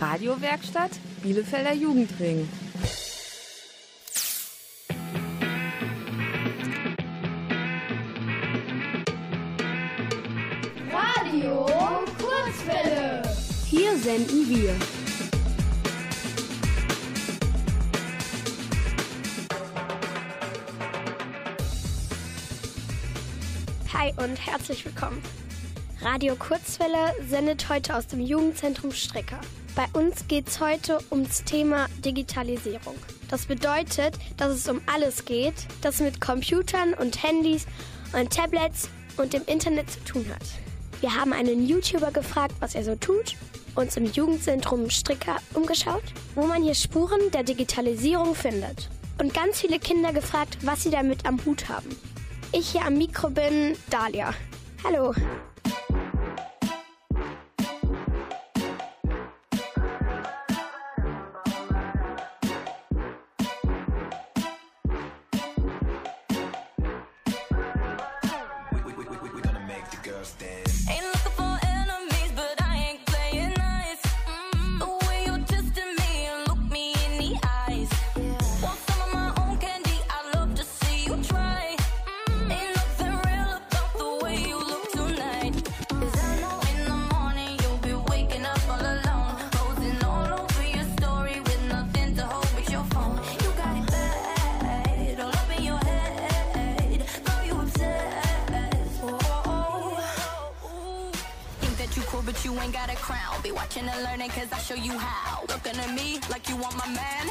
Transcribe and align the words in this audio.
Radiowerkstatt 0.00 0.92
Bielefelder 1.22 1.74
Jugendring. 1.74 2.48
Radio 10.90 11.66
Kurzwelle. 12.18 13.22
Hier 13.66 13.94
senden 13.98 14.48
wir. 14.48 14.74
Hi 23.92 24.14
und 24.16 24.46
herzlich 24.46 24.82
willkommen 24.86 25.22
Radio 26.02 26.34
Kurzwelle 26.34 27.14
sendet 27.28 27.68
heute 27.68 27.94
aus 27.94 28.06
dem 28.06 28.20
Jugendzentrum 28.20 28.90
Stricker. 28.90 29.38
Bei 29.76 29.84
uns 29.92 30.26
geht 30.28 30.48
es 30.48 30.58
heute 30.58 30.98
ums 31.10 31.44
Thema 31.44 31.88
Digitalisierung. 32.02 32.94
Das 33.28 33.44
bedeutet, 33.44 34.14
dass 34.38 34.50
es 34.54 34.66
um 34.66 34.80
alles 34.86 35.26
geht, 35.26 35.52
das 35.82 36.00
mit 36.00 36.18
Computern 36.18 36.94
und 36.94 37.22
Handys 37.22 37.66
und 38.18 38.32
Tablets 38.32 38.88
und 39.18 39.34
dem 39.34 39.42
Internet 39.44 39.90
zu 39.90 40.00
tun 40.04 40.26
hat. 40.34 40.42
Wir 41.00 41.14
haben 41.14 41.34
einen 41.34 41.66
YouTuber 41.66 42.12
gefragt, 42.12 42.54
was 42.60 42.74
er 42.74 42.84
so 42.84 42.96
tut, 42.96 43.36
uns 43.74 43.98
im 43.98 44.06
Jugendzentrum 44.06 44.88
Stricker 44.88 45.36
umgeschaut, 45.52 46.04
wo 46.34 46.46
man 46.46 46.62
hier 46.62 46.74
Spuren 46.74 47.30
der 47.34 47.42
Digitalisierung 47.42 48.34
findet. 48.34 48.88
Und 49.18 49.34
ganz 49.34 49.60
viele 49.60 49.78
Kinder 49.78 50.14
gefragt, 50.14 50.56
was 50.62 50.82
sie 50.82 50.90
damit 50.90 51.26
am 51.26 51.44
Hut 51.44 51.68
haben. 51.68 51.94
Ich 52.52 52.70
hier 52.70 52.86
am 52.86 52.94
Mikro 52.94 53.28
bin 53.28 53.76
Dalia. 53.90 54.32
Hallo. 54.82 55.14
but 102.24 102.44
you 102.44 102.58
ain't 102.60 102.72
got 102.72 102.90
a 102.90 102.96
crown. 102.96 103.40
Be 103.42 103.52
watching 103.52 103.88
and 103.88 104.02
learning, 104.02 104.30
cause 104.30 104.48
I 104.52 104.58
show 104.58 104.74
you 104.74 104.96
how. 104.98 105.42
Looking 105.48 105.78
at 105.78 105.94
me 105.94 106.20
like 106.30 106.48
you 106.48 106.56
want 106.56 106.76
my 106.76 106.88
man. 106.88 107.28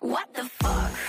What 0.00 0.32
the 0.34 0.44
fuck? 0.44 1.03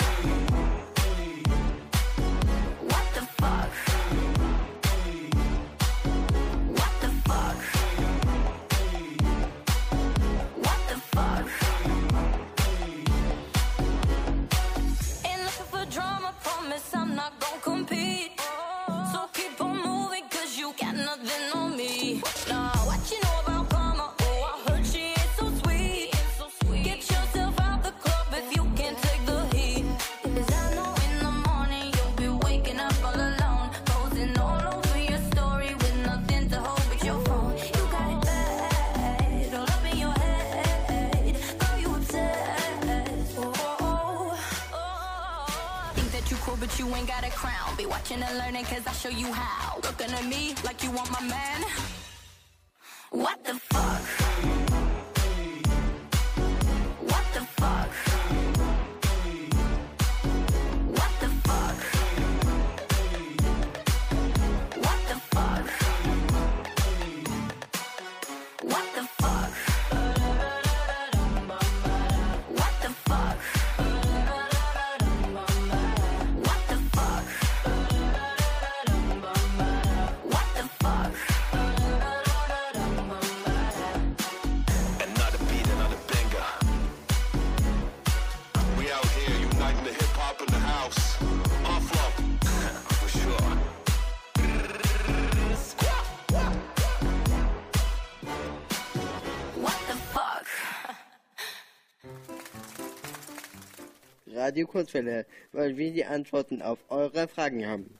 Radio 104.45 104.67
Kurzwelle, 104.67 105.26
weil 105.54 105.76
wir 105.76 105.92
die 105.92 106.06
Antworten 106.06 106.61
auf 106.61 106.78
eure 106.89 107.28
Fragen 107.28 107.66
haben. 107.66 107.98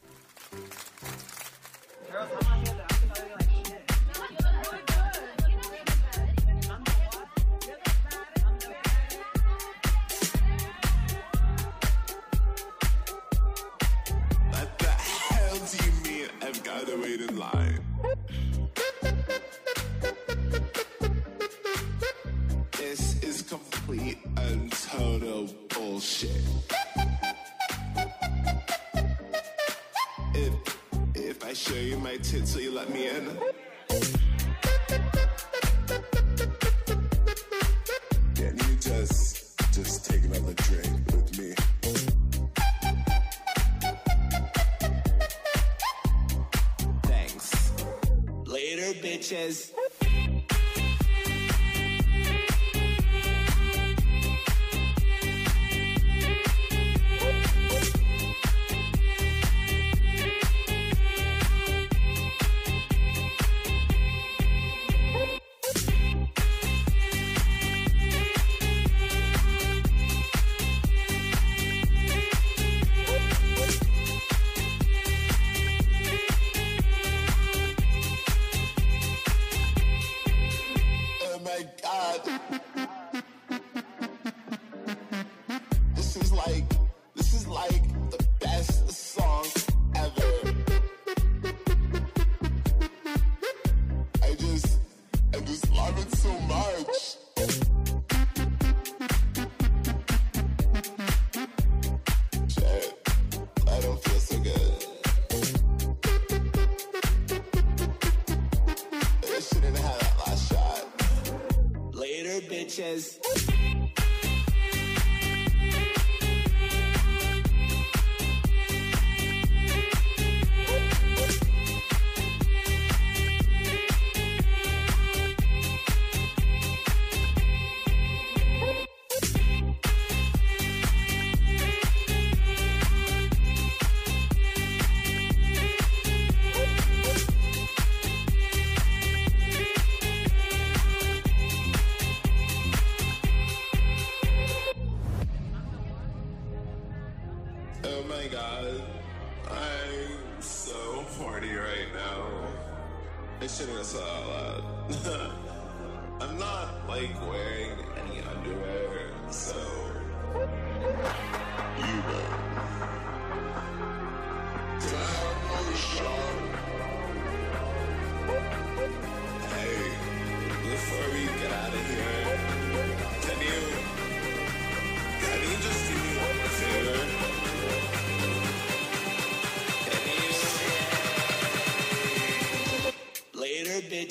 Ja. 2.14 2.45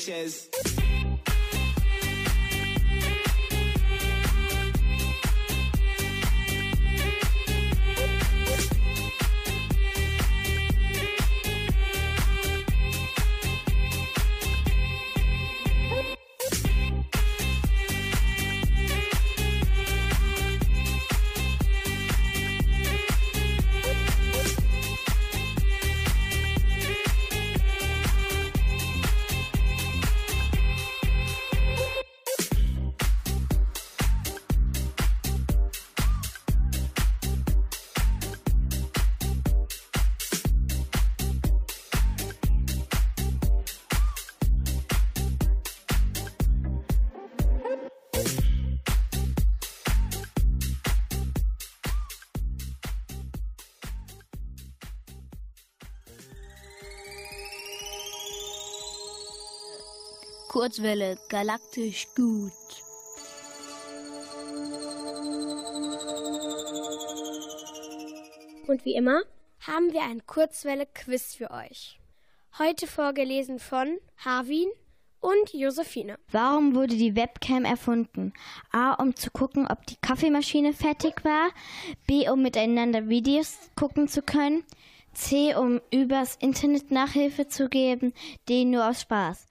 Sanchez. 0.04 0.43
Kurzwelle, 60.64 61.18
galaktisch 61.28 62.06
gut. 62.16 62.52
Und 68.66 68.82
wie 68.86 68.94
immer 68.94 69.20
haben 69.60 69.92
wir 69.92 70.00
ein 70.04 70.26
Kurzwelle-Quiz 70.26 71.34
für 71.34 71.50
euch. 71.50 72.00
Heute 72.58 72.86
vorgelesen 72.86 73.58
von 73.58 73.98
Harvin 74.16 74.70
und 75.20 75.52
Josephine. 75.52 76.18
Warum 76.30 76.74
wurde 76.74 76.96
die 76.96 77.14
Webcam 77.14 77.66
erfunden? 77.66 78.32
A, 78.72 78.94
um 78.94 79.14
zu 79.14 79.30
gucken, 79.30 79.66
ob 79.70 79.84
die 79.84 79.96
Kaffeemaschine 80.00 80.72
fertig 80.72 81.26
war. 81.26 81.50
B, 82.06 82.26
um 82.30 82.40
miteinander 82.40 83.10
Videos 83.10 83.58
gucken 83.76 84.08
zu 84.08 84.22
können. 84.22 84.64
C, 85.12 85.54
um 85.54 85.82
übers 85.90 86.36
Internet 86.36 86.90
Nachhilfe 86.90 87.48
zu 87.48 87.68
geben. 87.68 88.14
D, 88.48 88.64
nur 88.64 88.88
aus 88.88 89.02
Spaß. 89.02 89.46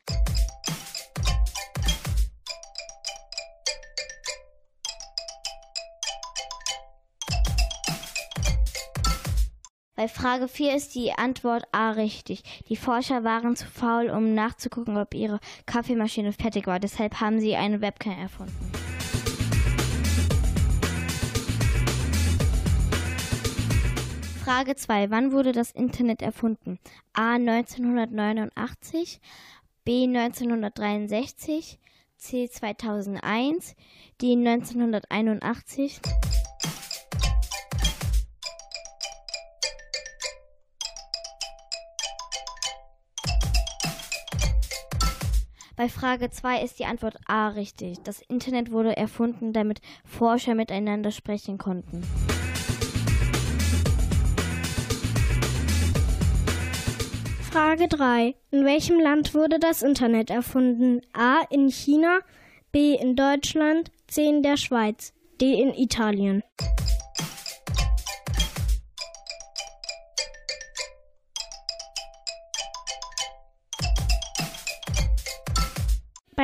Bei 9.96 10.08
Frage 10.08 10.48
4 10.48 10.76
ist 10.76 10.96
die 10.96 11.12
Antwort 11.12 11.66
A 11.72 11.92
richtig. 11.92 12.42
Die 12.68 12.76
Forscher 12.76 13.24
waren 13.24 13.56
zu 13.56 13.68
faul, 13.68 14.10
um 14.10 14.34
nachzugucken, 14.34 14.98
ob 14.98 15.14
ihre 15.14 15.40
Kaffeemaschine 15.68 16.34
fertig 16.34 16.66
war. 16.66 16.80
Deshalb 16.80 17.22
haben 17.22 17.40
sie 17.40 17.56
eine 17.56 17.80
Webcam 17.80 18.18
erfunden. 18.18 18.72
Frage 24.44 24.76
2. 24.76 25.12
Wann 25.12 25.32
wurde 25.32 25.52
das 25.52 25.70
Internet 25.70 26.24
erfunden? 26.24 26.80
A. 27.14 27.36
1989, 27.36 29.22
B. 29.86 30.06
1963, 30.06 31.80
C. 32.18 32.50
2001, 32.50 33.76
D. 34.20 34.32
1981. 34.34 36.02
Bei 45.76 45.90
Frage 45.90 46.30
2 46.30 46.62
ist 46.62 46.78
die 46.78 46.86
Antwort 46.86 47.18
A 47.26 47.48
richtig. 47.48 47.98
Das 48.04 48.22
Internet 48.22 48.72
wurde 48.72 48.96
erfunden, 48.96 49.54
damit 49.54 49.82
Forscher 50.06 50.54
miteinander 50.54 51.10
sprechen 51.10 51.58
konnten. 51.58 52.04
Frage 57.52 57.88
3. 57.88 58.36
In 58.52 58.66
welchem 58.66 59.00
Land 59.00 59.34
wurde 59.34 59.58
das 59.58 59.82
Internet 59.82 60.30
erfunden? 60.30 61.02
A. 61.14 61.42
In 61.50 61.70
China, 61.70 62.20
B. 62.72 62.94
in 62.94 63.16
Deutschland, 63.16 63.92
C. 64.08 64.28
in 64.28 64.44
der 64.44 64.58
Schweiz, 64.58 65.14
D. 65.42 65.60
in 65.60 65.74
Italien. 65.74 66.44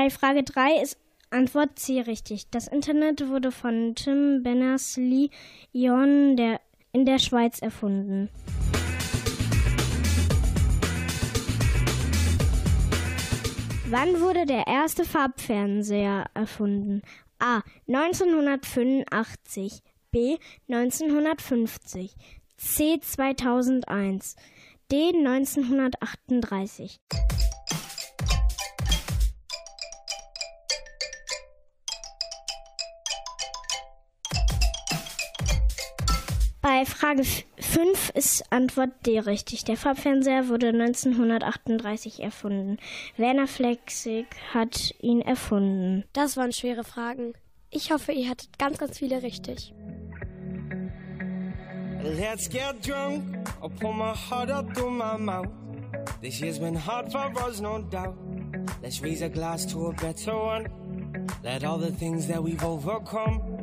Bei 0.01 0.09
Frage 0.09 0.43
3 0.43 0.81
ist 0.81 0.97
Antwort 1.29 1.77
C 1.77 1.99
richtig. 1.99 2.49
Das 2.51 2.69
Internet 2.69 3.27
wurde 3.27 3.51
von 3.51 3.95
Tim 3.95 4.43
Berners-Lee 4.43 5.29
Ion 5.73 6.37
der, 6.37 6.61
in 6.93 7.03
der 7.03 7.19
Schweiz 7.19 7.61
erfunden. 7.61 8.29
Wann 13.89 14.21
wurde 14.21 14.45
der 14.45 14.67
erste 14.67 15.03
Farbfernseher 15.03 16.27
erfunden? 16.33 17.01
A. 17.39 17.59
1985, 17.89 19.81
B. 20.11 20.37
1950, 20.69 22.15
C. 22.55 23.01
2001, 23.01 24.37
D. 24.89 25.09
1938. 25.09 27.01
Bei 36.61 36.83
Frage 36.85 37.23
5 37.23 38.09
ist 38.15 38.51
Antwort 38.51 38.89
D 39.05 39.17
richtig. 39.19 39.63
Der 39.63 39.77
Farbfernseher 39.77 40.49
wurde 40.49 40.67
1938 40.69 42.21
erfunden. 42.21 42.77
Werner 43.15 43.47
Flexig 43.47 44.25
hat 44.53 44.93
ihn 44.99 45.21
erfunden. 45.21 46.03
Das 46.11 46.35
waren 46.35 46.51
schwere 46.51 46.83
Fragen. 46.83 47.33
Ich 47.69 47.91
hoffe, 47.91 48.11
ihr 48.11 48.29
hattet 48.29 48.59
ganz, 48.59 48.77
ganz 48.77 48.97
viele 48.97 49.23
richtig. 49.23 49.73
Let's 52.03 52.49
get 52.49 52.85
drunk. 52.85 53.23
I'll 53.61 53.69
pull 53.69 53.93
my 53.93 54.13
heart 54.13 54.51
up 54.51 54.73
through 54.75 54.91
my 54.91 55.17
mouth. 55.17 55.47
This 56.21 56.41
year's 56.41 56.59
been 56.59 56.75
hard 56.75 57.09
for 57.09 57.31
us, 57.47 57.61
no 57.61 57.79
doubt. 57.89 58.17
Let's 58.81 59.01
raise 59.01 59.21
a 59.21 59.29
glass 59.29 59.65
to 59.67 59.87
a 59.87 59.93
better 59.93 60.35
one. 60.35 60.67
Let 61.41 61.63
all 61.63 61.77
the 61.77 61.91
things 61.91 62.27
that 62.27 62.43
we've 62.43 62.63
overcome 62.63 63.58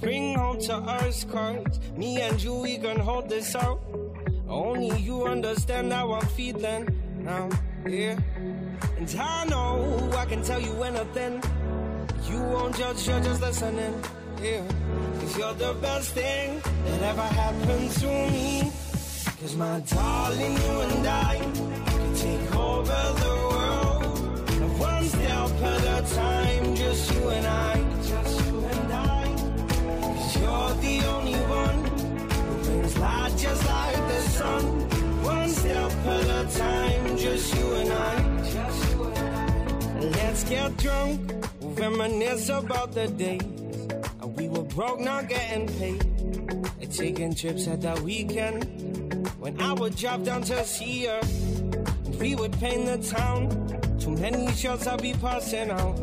bring 0.00 0.34
home 0.34 0.60
to 0.60 0.74
us, 0.74 1.24
cause 1.24 1.80
me 1.96 2.20
and 2.20 2.42
you, 2.42 2.54
we 2.54 2.78
can 2.78 2.98
hold 2.98 3.28
this 3.28 3.54
out. 3.54 3.80
Only 4.48 4.98
you 5.00 5.24
understand 5.24 5.92
how 5.92 6.12
I'm 6.12 6.26
feeling 6.26 6.88
now, 7.18 7.50
yeah. 7.86 8.18
And 8.96 9.16
I 9.18 9.44
know 9.44 10.10
I 10.16 10.24
can 10.24 10.42
tell 10.42 10.60
you 10.60 10.82
anything. 10.82 11.42
You 12.30 12.40
won't 12.40 12.76
judge, 12.76 13.06
you're 13.06 13.20
just 13.20 13.40
listening, 13.40 13.94
yeah. 14.42 14.64
Cause 15.20 15.38
you're 15.38 15.54
the 15.54 15.74
best 15.80 16.12
thing 16.12 16.60
that 16.84 17.02
ever 17.02 17.22
happened 17.22 17.90
to 17.90 18.06
me. 18.06 18.72
Cause 19.40 19.54
my 19.56 19.80
darling, 19.80 20.52
you 20.52 20.80
and 20.80 21.06
I 21.06 21.36
can 21.86 22.14
take 22.14 22.54
over 22.56 23.02
the 23.24 23.34
world. 23.50 24.78
One 24.78 25.04
step 25.04 25.50
at 25.62 26.10
a 26.10 26.14
time, 26.14 26.74
just 26.74 27.14
you 27.14 27.28
and 27.28 27.46
I. 27.46 27.87
The 30.80 31.04
only 31.06 31.34
one 31.34 31.84
who 31.84 32.64
brings 32.64 32.98
light 32.98 33.36
just 33.36 33.66
like 33.66 33.96
the 33.96 34.20
sun. 34.20 34.64
One 35.22 35.48
step 35.48 35.92
at 36.06 36.24
a 36.24 36.58
time, 36.58 37.16
just 37.16 37.54
you 37.54 37.72
and 37.74 37.92
I. 37.92 38.28
Let's 40.00 40.44
get 40.44 40.76
drunk, 40.76 41.32
we'll 41.60 41.72
reminisce 41.72 42.48
about 42.48 42.92
the 42.92 43.08
days. 43.08 43.42
And 44.20 44.36
we 44.36 44.48
were 44.48 44.62
broke, 44.62 45.00
not 45.00 45.28
getting 45.28 45.66
paid. 45.78 46.02
And 46.80 46.92
taking 46.92 47.34
trips 47.34 47.66
at 47.66 47.82
the 47.82 48.00
weekend. 48.02 48.64
When 49.38 49.60
I 49.60 49.72
would 49.72 49.96
drop 49.96 50.22
down 50.22 50.42
to 50.42 50.64
see 50.64 51.06
her. 51.06 51.20
And 52.04 52.20
we 52.20 52.34
would 52.34 52.52
paint 52.60 52.86
the 52.86 52.98
town. 52.98 53.50
Too 53.98 54.10
many 54.10 54.52
shots 54.52 54.86
I'd 54.86 55.02
be 55.02 55.14
passing 55.14 55.70
out. 55.70 55.96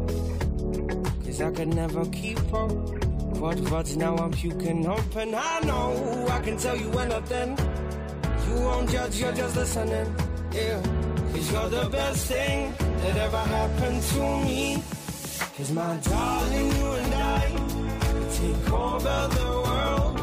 Cause 1.24 1.42
I 1.42 1.52
could 1.52 1.74
never 1.74 2.06
keep 2.08 2.40
up. 2.54 2.95
Quad 3.38 3.66
quads, 3.66 3.98
now 3.98 4.16
I'm 4.18 4.32
puking 4.32 4.88
open. 4.88 5.36
I 5.36 5.60
know 5.62 6.28
I 6.30 6.40
can 6.40 6.58
tell 6.58 6.78
you 6.78 6.90
anything. 7.00 7.58
You 8.48 8.56
won't 8.62 8.90
judge, 8.90 9.20
you're 9.20 9.34
just 9.34 9.56
listening. 9.56 10.16
Yeah. 10.54 10.82
Cause 11.34 11.52
you're 11.52 11.70
the 11.70 11.90
best 11.90 12.28
thing 12.28 12.74
that 12.80 13.18
ever 13.18 13.38
happened 13.38 14.02
to 14.02 14.20
me. 14.46 14.84
Cause 15.58 15.72
my 15.72 15.98
darling, 15.98 16.72
you 16.78 16.92
and 16.92 17.14
I 17.14 17.42
take 18.32 18.72
over 18.72 19.28
the 19.38 19.50
world. 19.66 20.15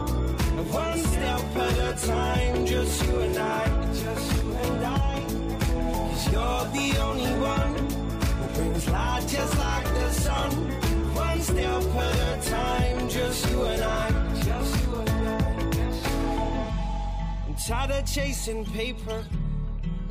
Tired 17.66 17.90
of 17.92 18.04
chasing 18.04 18.64
paper, 18.64 19.24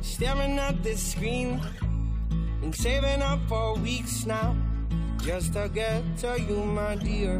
staring 0.00 0.58
at 0.58 0.82
this 0.82 1.12
screen. 1.12 1.60
Been 2.60 2.72
saving 2.72 3.20
up 3.20 3.40
for 3.46 3.74
weeks 3.74 4.24
now 4.24 4.56
just 5.22 5.52
to 5.52 5.68
get 5.68 6.02
to 6.18 6.40
you, 6.40 6.64
my 6.64 6.96
dear. 6.96 7.34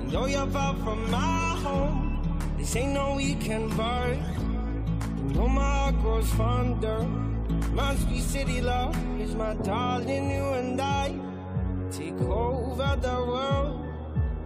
And 0.00 0.10
though 0.10 0.26
you're 0.26 0.46
far 0.48 0.74
from 0.76 1.10
my 1.10 1.56
home, 1.62 2.54
this 2.58 2.76
ain't 2.76 2.92
no 2.92 3.14
weekend 3.14 3.74
bar. 3.76 4.08
You 4.08 5.34
know 5.34 5.48
my 5.48 5.62
heart 5.62 6.00
grows 6.02 6.30
fonder. 6.32 7.02
Must 7.72 8.08
be 8.08 8.20
city 8.20 8.60
love, 8.60 8.94
is 9.20 9.34
my 9.34 9.54
darling, 9.54 10.30
you 10.30 10.44
and 10.60 10.80
I. 10.80 11.14
Take 11.90 12.20
over 12.20 12.98
the 13.00 13.16
world, 13.30 13.80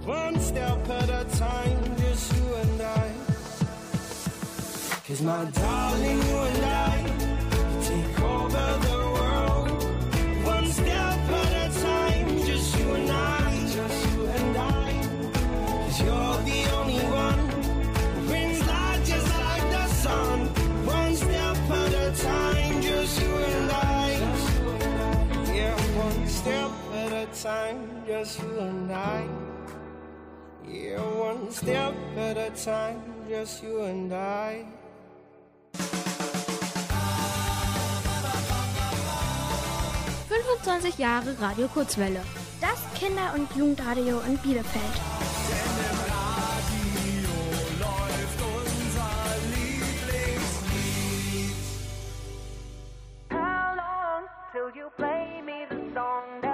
one 0.04 0.38
step 0.38 0.88
at 0.88 1.10
a 1.10 1.24
time, 1.36 1.96
just 1.96 2.36
you 2.36 2.54
and 2.54 2.82
I. 2.82 3.27
Cause 5.08 5.22
my 5.22 5.42
darling, 5.52 6.22
you 6.22 6.36
and 6.36 6.64
I. 6.66 7.02
Take 7.80 8.20
over 8.20 8.66
the 8.86 8.98
world, 9.16 9.70
one 10.44 10.66
step 10.66 11.18
at 11.40 11.52
a 11.64 11.80
time, 11.80 12.28
just 12.44 12.78
you 12.78 12.92
and 12.92 13.10
I, 13.10 13.50
just 13.72 14.12
you 14.12 14.26
and 14.26 14.56
I. 14.58 14.92
Cause 15.32 16.00
you're 16.02 16.38
the 16.44 16.60
only 16.76 17.00
one 17.08 17.38
who 17.38 18.26
brings 18.26 18.60
light 18.66 19.00
just 19.06 19.28
like 19.40 19.62
the 19.70 19.86
sun. 19.86 20.40
One 20.84 21.16
step 21.16 21.56
at 21.56 21.94
a 21.94 22.22
time, 22.22 22.82
just 22.82 23.22
you 23.22 23.34
and 23.34 23.70
I. 23.72 24.10
Yeah, 25.54 25.74
one 25.96 26.28
step 26.28 26.70
at 26.92 27.12
a 27.12 27.42
time, 27.42 28.04
just 28.06 28.42
you 28.42 28.58
and 28.58 28.92
I. 28.92 29.26
Yeah, 30.68 31.00
one 31.00 31.50
step 31.50 31.94
at 32.18 32.36
a 32.36 32.50
time, 32.62 33.00
just 33.26 33.62
you 33.62 33.80
and 33.80 34.12
I. 34.12 34.77
25 40.28 40.98
Jahre 40.98 41.40
Radio 41.40 41.68
Kurzwelle. 41.68 42.20
Das 42.60 42.78
Kinder- 42.98 43.32
und 43.34 43.50
Jugendradio 43.56 44.20
in 44.20 44.36
Bielefeld. 44.38 44.82
You 54.74 54.90
play 54.96 55.40
me 55.44 55.64
the 55.70 55.76
song 55.94 56.47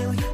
till 0.00 0.14
you 0.14 0.29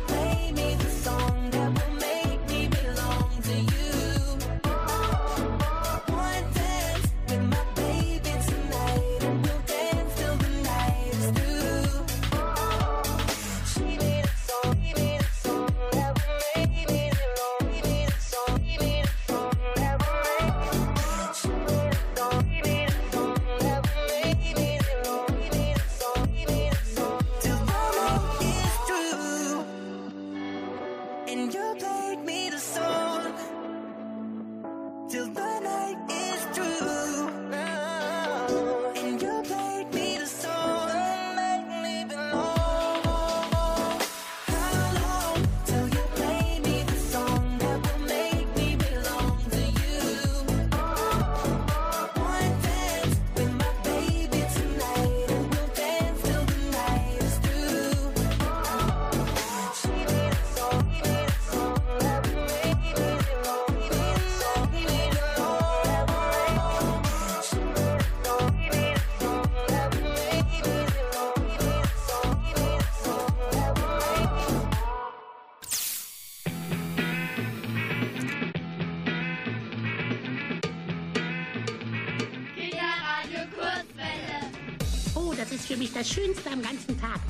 Schönste 86.16 86.50
am 86.50 86.62
ganzen 86.62 86.99
Tag. 86.99 87.20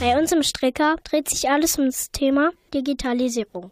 Bei 0.00 0.18
uns 0.18 0.32
im 0.32 0.42
Stricker 0.42 0.96
dreht 1.04 1.28
sich 1.28 1.50
alles 1.50 1.78
um 1.78 1.84
das 1.84 2.10
Thema 2.12 2.52
Digitalisierung. 2.72 3.70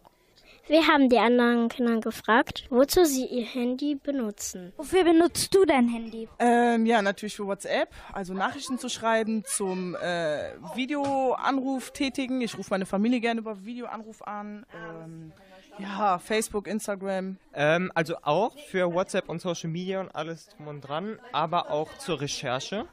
Wir 0.67 0.85
haben 0.85 1.09
die 1.09 1.17
anderen 1.17 1.67
Kinder 1.67 1.99
gefragt, 1.99 2.67
wozu 2.69 3.05
sie 3.05 3.25
ihr 3.25 3.43
Handy 3.43 3.95
benutzen. 3.95 4.71
Wofür 4.77 5.03
benutzt 5.03 5.55
du 5.55 5.65
dein 5.65 5.89
Handy? 5.89 6.29
Ähm, 6.37 6.85
ja, 6.85 7.01
natürlich 7.01 7.35
für 7.35 7.47
WhatsApp, 7.47 7.89
also 8.13 8.35
Nachrichten 8.35 8.77
zu 8.77 8.87
schreiben, 8.87 9.43
zum 9.47 9.95
äh, 9.95 10.51
Videoanruf 10.75 11.89
tätigen. 11.89 12.39
Ich 12.41 12.55
rufe 12.55 12.69
meine 12.69 12.85
Familie 12.85 13.19
gerne 13.19 13.39
über 13.39 13.65
Videoanruf 13.65 14.21
an. 14.21 14.63
Ähm, 14.73 15.33
ja, 15.79 16.19
Facebook, 16.19 16.67
Instagram. 16.67 17.37
Ähm, 17.53 17.91
also 17.95 18.15
auch 18.21 18.57
für 18.57 18.93
WhatsApp 18.93 19.29
und 19.29 19.41
Social 19.41 19.69
Media 19.69 20.01
und 20.01 20.09
alles 20.15 20.49
drum 20.49 20.67
und 20.67 20.81
dran, 20.81 21.19
aber 21.31 21.71
auch 21.71 21.97
zur 21.97 22.21
Recherche, 22.21 22.85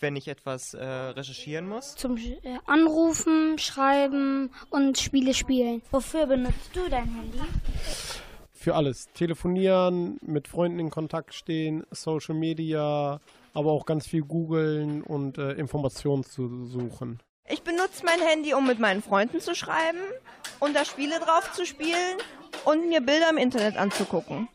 wenn 0.00 0.16
ich 0.16 0.28
etwas 0.28 0.74
äh, 0.74 0.84
recherchieren 0.84 1.68
muss. 1.68 1.94
Zum 1.96 2.16
äh, 2.16 2.38
Anrufen, 2.66 3.58
Schreiben 3.58 4.50
und 4.70 4.98
Spiele 4.98 5.34
spielen. 5.34 5.82
Wofür 5.90 6.26
benutzt 6.26 6.70
du 6.74 6.88
dein 6.90 7.14
Handy? 7.14 7.38
Für 8.52 8.74
alles. 8.74 9.08
Telefonieren, 9.12 10.18
mit 10.22 10.48
Freunden 10.48 10.78
in 10.78 10.90
Kontakt 10.90 11.34
stehen, 11.34 11.84
Social 11.90 12.34
Media, 12.34 13.20
aber 13.52 13.72
auch 13.72 13.84
ganz 13.84 14.06
viel 14.06 14.22
googeln 14.22 15.02
und 15.02 15.38
äh, 15.38 15.52
Informationen 15.52 16.24
zu 16.24 16.64
suchen. 16.64 17.20
Ich 17.46 17.62
benutze 17.62 18.04
mein 18.06 18.20
Handy, 18.20 18.54
um 18.54 18.66
mit 18.66 18.78
meinen 18.78 19.02
Freunden 19.02 19.38
zu 19.38 19.54
schreiben 19.54 20.00
und 20.60 20.74
da 20.74 20.84
Spiele 20.86 21.20
drauf 21.20 21.52
zu 21.52 21.66
spielen 21.66 22.16
und 22.64 22.88
mir 22.88 23.02
Bilder 23.02 23.28
im 23.28 23.36
Internet 23.36 23.76
anzugucken. 23.76 24.48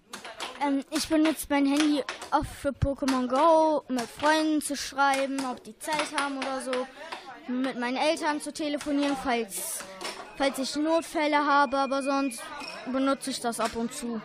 Ähm, 0.65 0.83
ich 0.89 1.07
benutze 1.07 1.45
mein 1.49 1.67
Handy 1.67 2.03
oft 2.31 2.49
für 2.49 2.69
Pokémon 2.69 3.27
Go, 3.27 3.83
mit 3.93 4.09
Freunden 4.09 4.61
zu 4.61 4.75
schreiben, 4.75 5.37
ob 5.51 5.63
die 5.63 5.77
Zeit 5.77 6.07
haben 6.19 6.37
oder 6.37 6.61
so. 6.61 6.87
Mit 7.47 7.79
meinen 7.79 7.97
Eltern 7.97 8.41
zu 8.41 8.51
telefonieren, 8.51 9.15
falls, 9.23 9.83
falls 10.37 10.57
ich 10.57 10.75
Notfälle 10.75 11.45
habe, 11.45 11.77
aber 11.77 12.01
sonst 12.01 12.41
benutze 12.91 13.29
ich 13.29 13.39
das 13.39 13.59
ab 13.59 13.75
und 13.75 13.93
zu. 13.93 14.19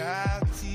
reality 0.00 0.69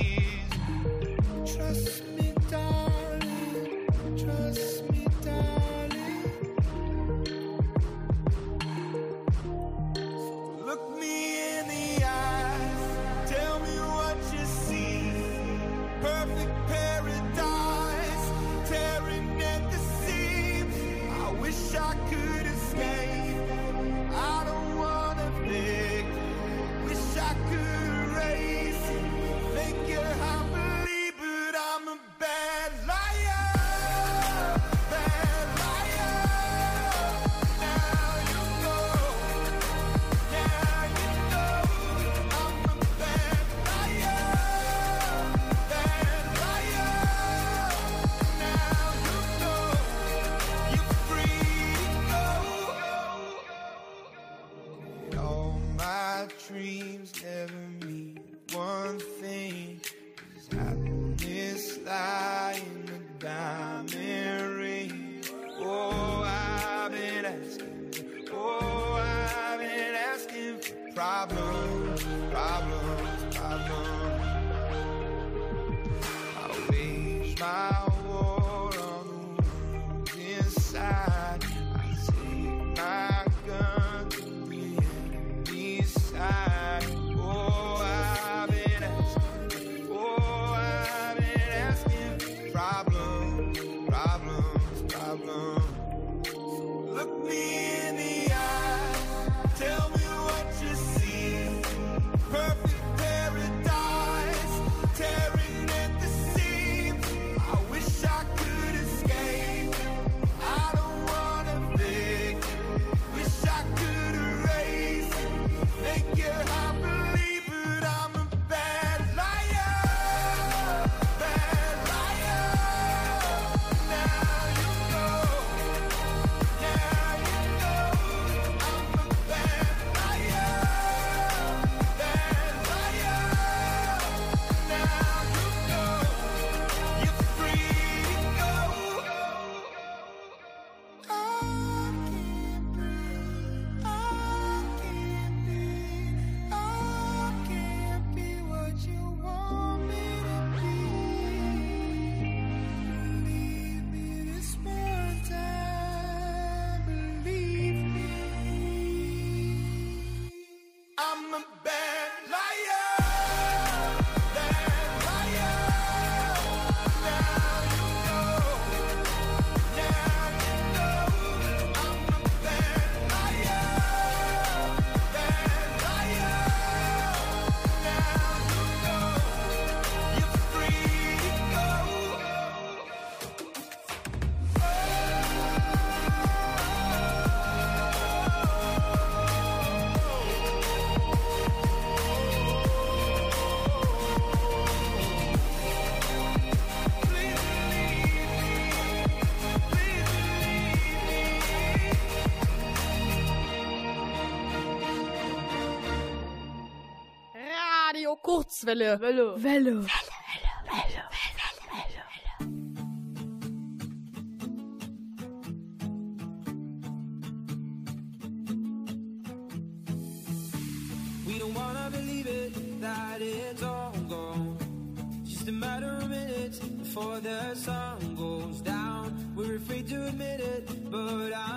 a 225.48 225.52
matter 225.52 225.98
of 226.02 226.10
minutes 226.10 226.58
before 226.60 227.20
the 227.20 227.54
sun 227.54 228.16
goes 228.16 228.62
down. 228.62 229.34
We're 229.36 229.58
afraid 229.58 229.88
to 229.90 230.08
admit 230.08 230.40
it, 230.40 230.90
but 230.90 231.34
I 231.34 231.55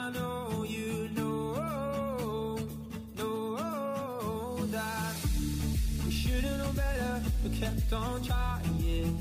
kept 7.89 8.03
on 8.03 8.23
trying. 8.23 9.19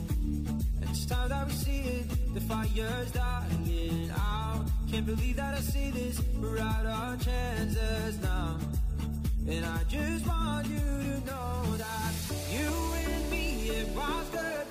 And 0.82 0.90
it's 0.90 1.06
time 1.06 1.30
that 1.30 1.48
we 1.48 1.54
see 1.54 1.80
it, 1.80 2.34
the 2.34 2.42
fire's 2.42 3.12
dying 3.12 4.12
out. 4.16 4.66
Can't 4.90 5.06
believe 5.06 5.36
that 5.36 5.54
I 5.54 5.60
see 5.60 5.92
this, 5.92 6.22
we're 6.40 6.60
out 6.60 6.86
our 6.86 7.18
chances 7.18 8.22
now. 8.22 8.58
And 9.48 9.66
I 9.66 9.84
just 9.90 10.28
want 10.28 10.68
you 10.68 10.80
to 10.80 11.26
know 11.26 11.78
that 11.78 12.14
you 12.52 12.70
and 13.12 13.32
me, 13.32 13.70
it 13.70 13.88
was 13.96 14.30
good, 14.30 14.70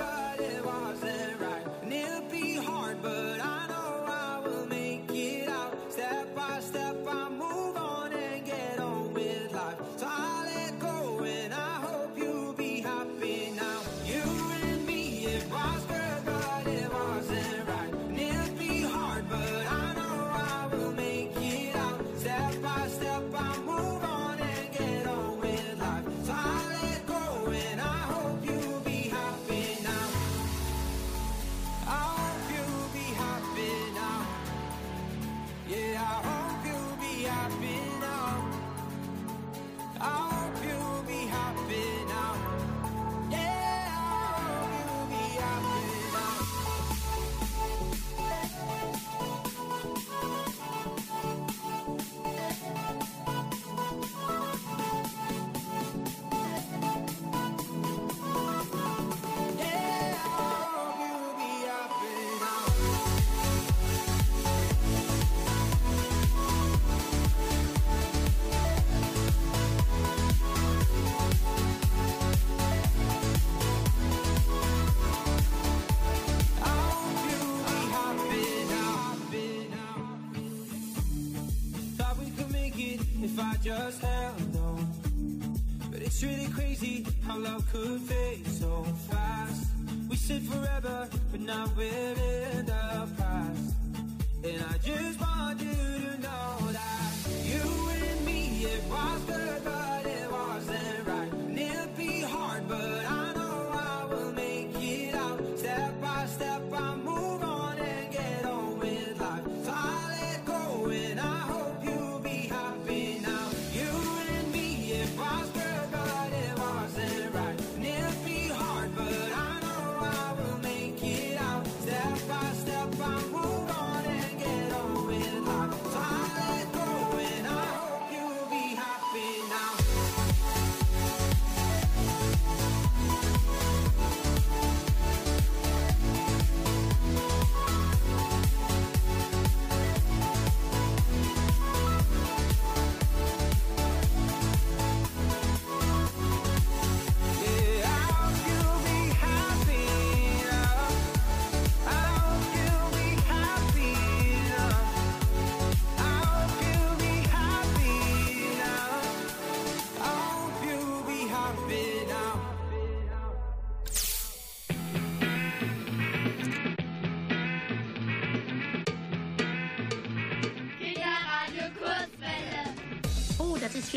love 87.38 87.62
could 87.70 88.15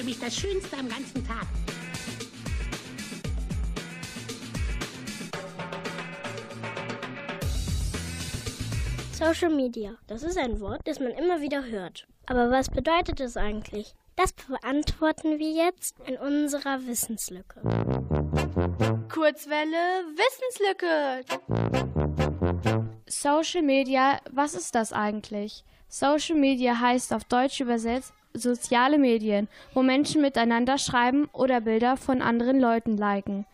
mich 0.09 0.19
das 0.19 0.35
Schönste 0.35 0.75
am 0.75 0.89
ganzen 0.89 1.23
Tag. 1.27 1.45
Social 9.13 9.55
Media, 9.55 9.95
das 10.07 10.23
ist 10.23 10.37
ein 10.39 10.59
Wort, 10.61 10.81
das 10.85 10.99
man 10.99 11.11
immer 11.11 11.41
wieder 11.41 11.63
hört. 11.63 12.07
Aber 12.25 12.49
was 12.49 12.69
bedeutet 12.69 13.19
es 13.19 13.37
eigentlich? 13.37 13.93
Das 14.15 14.33
beantworten 14.33 15.37
wir 15.37 15.51
jetzt 15.51 15.95
in 16.07 16.17
unserer 16.17 16.87
Wissenslücke. 16.87 17.61
Kurzwelle 19.13 20.05
Wissenslücke. 20.15 21.23
Social 23.07 23.61
Media, 23.61 24.19
was 24.31 24.55
ist 24.55 24.73
das 24.73 24.91
eigentlich? 24.91 25.63
Social 25.87 26.35
Media 26.35 26.79
heißt 26.79 27.13
auf 27.13 27.23
Deutsch 27.25 27.59
übersetzt 27.59 28.13
soziale 28.33 28.97
Medien, 28.97 29.47
wo 29.73 29.81
Menschen 29.81 30.21
miteinander 30.21 30.77
schreiben 30.77 31.29
oder 31.33 31.61
Bilder 31.61 31.97
von 31.97 32.21
anderen 32.21 32.59
Leuten 32.59 32.97
liken. 32.97 33.45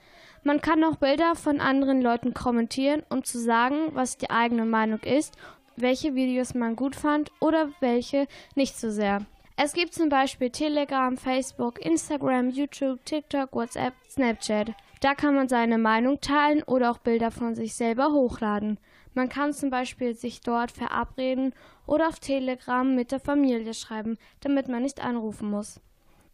Man 0.43 0.61
kann 0.61 0.83
auch 0.83 0.97
Bilder 0.97 1.35
von 1.35 1.59
anderen 1.59 2.01
Leuten 2.01 2.33
kommentieren, 2.33 3.03
um 3.09 3.23
zu 3.23 3.39
sagen, 3.39 3.89
was 3.93 4.17
die 4.17 4.29
eigene 4.29 4.65
Meinung 4.65 4.99
ist, 4.99 5.35
welche 5.75 6.13
Videos 6.13 6.53
man 6.53 6.75
gut 6.75 6.95
fand 6.95 7.31
oder 7.39 7.69
welche 7.79 8.27
nicht 8.55 8.77
so 8.77 8.91
sehr. 8.91 9.25
Es 9.57 9.73
gibt 9.73 9.93
zum 9.93 10.09
Beispiel 10.09 10.49
Telegram, 10.49 11.15
Facebook, 11.17 11.83
Instagram, 11.83 12.49
YouTube, 12.49 13.03
TikTok, 13.05 13.53
WhatsApp, 13.53 13.93
Snapchat. 14.09 14.73
Da 14.99 15.15
kann 15.15 15.33
man 15.33 15.47
seine 15.47 15.77
Meinung 15.77 16.19
teilen 16.19 16.61
oder 16.63 16.91
auch 16.91 16.97
Bilder 16.97 17.31
von 17.31 17.55
sich 17.55 17.73
selber 17.73 18.11
hochladen. 18.11 18.77
Man 19.13 19.29
kann 19.29 19.53
zum 19.53 19.69
Beispiel 19.69 20.13
sich 20.13 20.41
dort 20.41 20.71
verabreden 20.71 21.53
oder 21.87 22.07
auf 22.07 22.19
Telegram 22.19 22.95
mit 22.95 23.11
der 23.11 23.19
Familie 23.19 23.73
schreiben, 23.73 24.17
damit 24.41 24.67
man 24.67 24.83
nicht 24.83 25.03
anrufen 25.03 25.49
muss. 25.49 25.79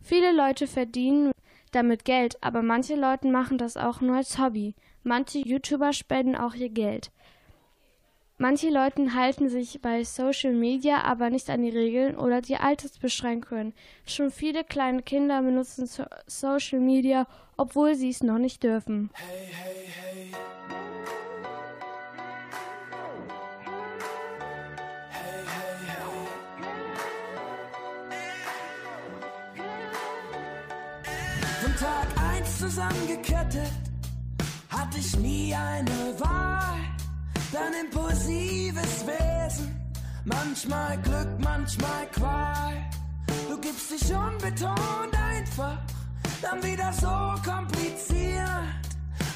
Viele 0.01 0.31
Leute 0.31 0.67
verdienen 0.67 1.31
damit 1.71 2.05
Geld, 2.05 2.37
aber 2.41 2.61
manche 2.61 2.95
Leute 2.95 3.27
machen 3.27 3.57
das 3.57 3.77
auch 3.77 4.01
nur 4.01 4.17
als 4.17 4.37
Hobby. 4.37 4.75
Manche 5.03 5.39
YouTuber 5.39 5.93
spenden 5.93 6.35
auch 6.35 6.53
ihr 6.53 6.69
Geld. 6.69 7.11
Manche 8.37 8.69
Leute 8.71 9.13
halten 9.13 9.49
sich 9.49 9.81
bei 9.83 10.03
Social 10.03 10.53
Media 10.53 11.01
aber 11.03 11.29
nicht 11.29 11.47
an 11.51 11.61
die 11.61 11.69
Regeln 11.69 12.17
oder 12.17 12.41
die 12.41 12.55
Altersbeschränkungen. 12.55 13.73
Schon 14.03 14.31
viele 14.31 14.63
kleine 14.63 15.03
Kinder 15.03 15.43
benutzen 15.43 15.85
so 15.85 16.05
Social 16.25 16.79
Media, 16.79 17.27
obwohl 17.55 17.93
sie 17.93 18.09
es 18.09 18.23
noch 18.23 18.39
nicht 18.39 18.63
dürfen. 18.63 19.11
Von 19.13 20.10
zusammengekettet, 32.61 33.71
hatte 34.69 34.99
ich 34.99 35.17
nie 35.17 35.53
eine 35.53 36.19
Wahl. 36.19 36.77
Dein 37.51 37.73
impulsives 37.85 39.03
Wesen, 39.07 39.75
manchmal 40.25 40.95
Glück, 40.99 41.29
manchmal 41.39 42.05
Qual. 42.13 42.73
Du 43.49 43.59
gibst 43.59 43.89
dich 43.89 44.13
unbetont 44.13 45.13
einfach, 45.15 45.79
dann 46.41 46.61
wieder 46.63 46.93
so 46.93 47.15
kompliziert. 47.49 48.47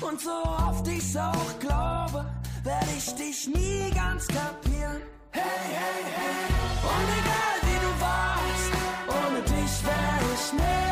Und 0.01 0.21
so 0.21 0.43
oft 0.67 0.87
ich's 0.87 1.17
auch 1.17 1.59
glaube, 1.59 2.25
werde 2.63 2.91
ich 2.95 3.15
dich 3.15 3.47
nie 3.47 3.89
ganz 3.95 4.27
kapieren. 4.27 5.01
Hey, 5.31 5.65
hey, 5.81 6.03
hey, 6.19 6.45
und 6.93 7.07
egal 7.19 7.57
wie 7.65 7.79
du 7.85 7.91
warst, 8.05 8.71
ohne 9.17 9.41
dich 9.41 9.83
wär 9.83 10.19
ich 10.35 10.53
nicht. 10.53 10.84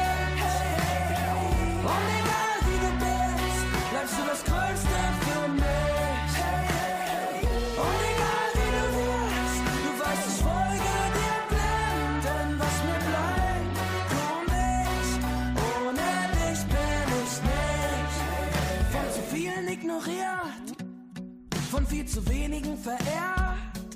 Zu 22.14 22.30
wenigen 22.30 22.78
verehrt. 22.78 23.88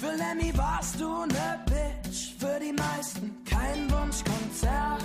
Für 0.00 0.14
Lemmy 0.16 0.52
warst 0.56 1.00
du 1.00 1.26
ne 1.26 1.60
Bitch, 1.66 2.34
für 2.40 2.58
die 2.58 2.72
meisten 2.72 3.36
kein 3.44 3.88
Wunschkonzert. 3.88 5.04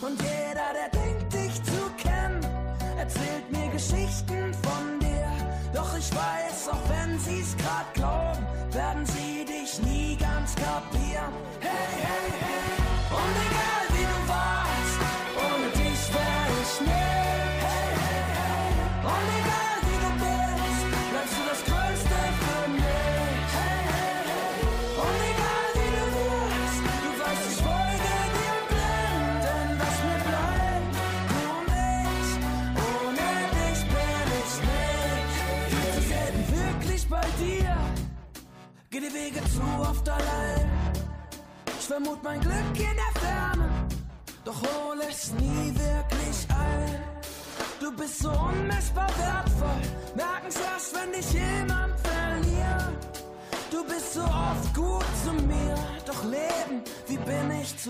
Und 0.00 0.18
jeder, 0.22 0.68
der 0.78 0.88
denkt, 1.00 1.32
dich 1.34 1.54
zu 1.62 1.82
kennen, 1.98 2.40
erzählt 2.96 3.46
mir 3.50 3.68
Geschichten 3.70 4.54
von 4.64 5.00
dir. 5.00 5.28
Doch 5.74 5.92
ich 5.98 6.10
weiß, 6.14 6.70
auch 6.72 6.84
wenn 6.88 7.18
sie's 7.18 7.54
grad 7.58 7.92
glauben, 7.92 8.46
werden 8.72 9.04
sie 9.04 9.44
dich 9.44 9.82
nie 9.82 10.16
ganz 10.16 10.54
kapieren. 10.54 11.32
Hey, 11.60 11.92
hey, 12.08 12.32
hey, 12.40 13.18
und 13.18 13.36
egal 13.46 13.51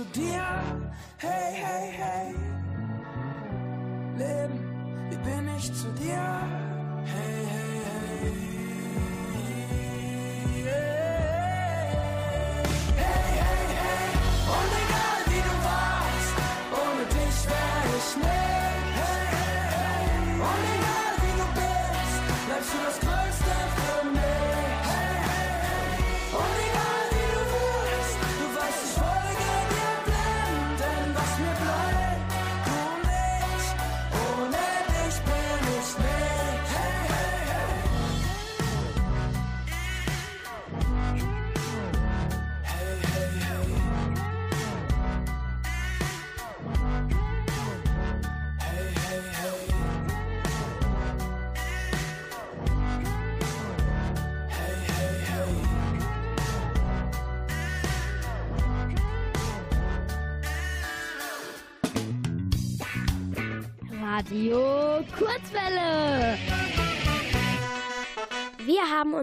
zu 0.03 0.21
dir? 0.21 0.43
Hey, 1.19 1.55
hey, 1.55 1.93
hey. 1.93 2.35
Leben, 4.19 4.59
wie 5.11 5.17
bin 5.17 5.49
ich 5.57 5.73
zu 5.73 5.89
dir? 5.93 6.62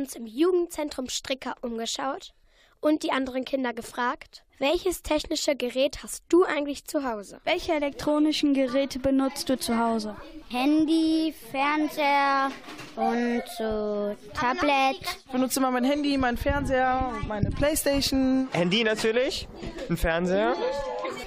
Uns 0.10 0.16
im 0.16 0.26
Jugendzentrum 0.26 1.08
Stricker 1.08 1.54
umgeschaut 1.62 2.34
und 2.82 3.04
die 3.04 3.12
anderen 3.12 3.46
Kinder 3.46 3.74
gefragt, 3.74 4.44
welches 4.58 5.04
technische 5.04 5.56
Gerät 5.56 6.02
hast 6.02 6.24
du 6.30 6.46
eigentlich 6.46 6.86
zu 6.86 7.04
Hause? 7.04 7.40
Welche 7.44 7.74
elektronischen 7.74 8.56
Geräte 8.56 8.98
benutzt 8.98 9.50
du 9.50 9.60
zu 9.60 9.78
Hause? 9.78 10.16
Handy, 10.50 11.32
Fernseher 11.52 12.50
und 12.96 13.44
so 13.56 14.16
Tablet. 14.34 15.00
Ich 15.26 15.32
benutze 15.32 15.60
immer 15.60 15.70
mein 15.70 15.84
Handy, 15.84 16.18
mein 16.18 16.38
Fernseher, 16.38 17.14
meine 17.28 17.52
Playstation. 17.52 18.48
Handy 18.52 18.84
natürlich, 18.84 19.48
ein 19.92 19.98
Fernseher. 19.98 20.56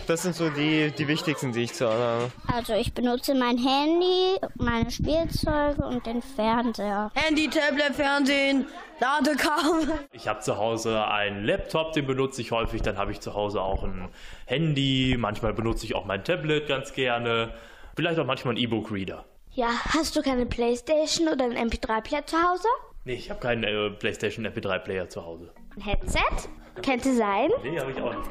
Das 0.06 0.22
sind 0.22 0.34
so 0.34 0.50
die, 0.50 0.90
die 0.90 1.06
wichtigsten, 1.06 1.52
die 1.52 1.62
ich 1.62 1.74
zu 1.74 1.86
Hause 1.86 1.98
habe. 1.98 2.32
Also 2.52 2.74
ich 2.74 2.92
benutze 2.92 3.34
mein 3.34 3.56
Handy, 3.56 4.36
meine 4.56 4.90
Spielzeuge 4.90 5.84
und 5.84 6.04
den 6.04 6.20
Fernseher. 6.20 7.10
Handy, 7.14 7.48
Tablet, 7.48 7.94
Fernsehen, 7.94 8.66
Ladekabel. 9.00 10.00
Ich 10.12 10.26
habe 10.26 10.40
zu 10.40 10.56
Hause 10.56 11.06
einen 11.06 11.44
Laptop, 11.44 11.92
den 11.92 12.06
benutze 12.06 12.40
ich 12.40 12.50
häufig. 12.50 12.82
Dann 12.82 12.98
habe 12.98 13.12
ich 13.12 13.20
zu 13.20 13.34
Hause 13.34 13.60
auch 13.60 13.84
ein 13.84 14.08
Handy. 14.46 15.16
Manchmal 15.18 15.54
benutze 15.54 15.86
ich 15.86 15.94
auch 15.94 16.04
mein 16.04 16.24
Tablet 16.24 16.66
ganz 16.66 16.92
gerne. 16.92 17.54
Vielleicht 17.94 18.18
auch 18.18 18.26
manchmal 18.26 18.54
einen 18.54 18.64
E-Book-Reader. 18.64 19.24
Ja, 19.52 19.68
hast 19.90 20.16
du 20.16 20.22
keine 20.22 20.46
Playstation 20.46 21.28
oder 21.28 21.44
einen 21.44 21.70
MP3-Player 21.70 22.26
zu 22.26 22.42
Hause? 22.42 22.68
Nee, 23.04 23.14
ich 23.14 23.30
habe 23.30 23.40
keinen 23.40 23.64
äh, 23.64 23.90
PlayStation 23.90 24.46
MP3-Player 24.46 25.08
zu 25.08 25.24
Hause. 25.24 25.52
Ein 25.76 25.82
Headset? 25.82 26.48
Könnte 26.84 27.14
sein. 27.14 27.50
Nee, 27.62 27.78
habe 27.78 27.92
ich 27.92 28.00
auch 28.00 28.14
nicht. 28.16 28.30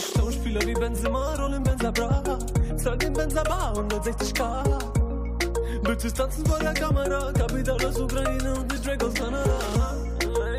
Schauspieler 0.00 0.60
wie 0.66 0.74
Benzema, 0.74 1.34
rollen 1.34 1.62
Benzer 1.62 1.92
Bra. 1.92 2.22
Zahl 2.76 2.98
den 2.98 3.12
Benzer 3.12 3.42
Bar, 3.44 3.74
160k. 3.76 4.78
Bitches 5.82 6.14
tanzen 6.14 6.44
vor 6.46 6.58
der 6.58 6.74
Kamera, 6.74 7.32
Kapital 7.32 7.84
aus 7.86 7.98
Ukraine 7.98 8.54
und 8.54 8.72
die 8.72 8.80
Drake 8.82 9.06
aus 9.06 9.14
Kanada. 9.14 9.94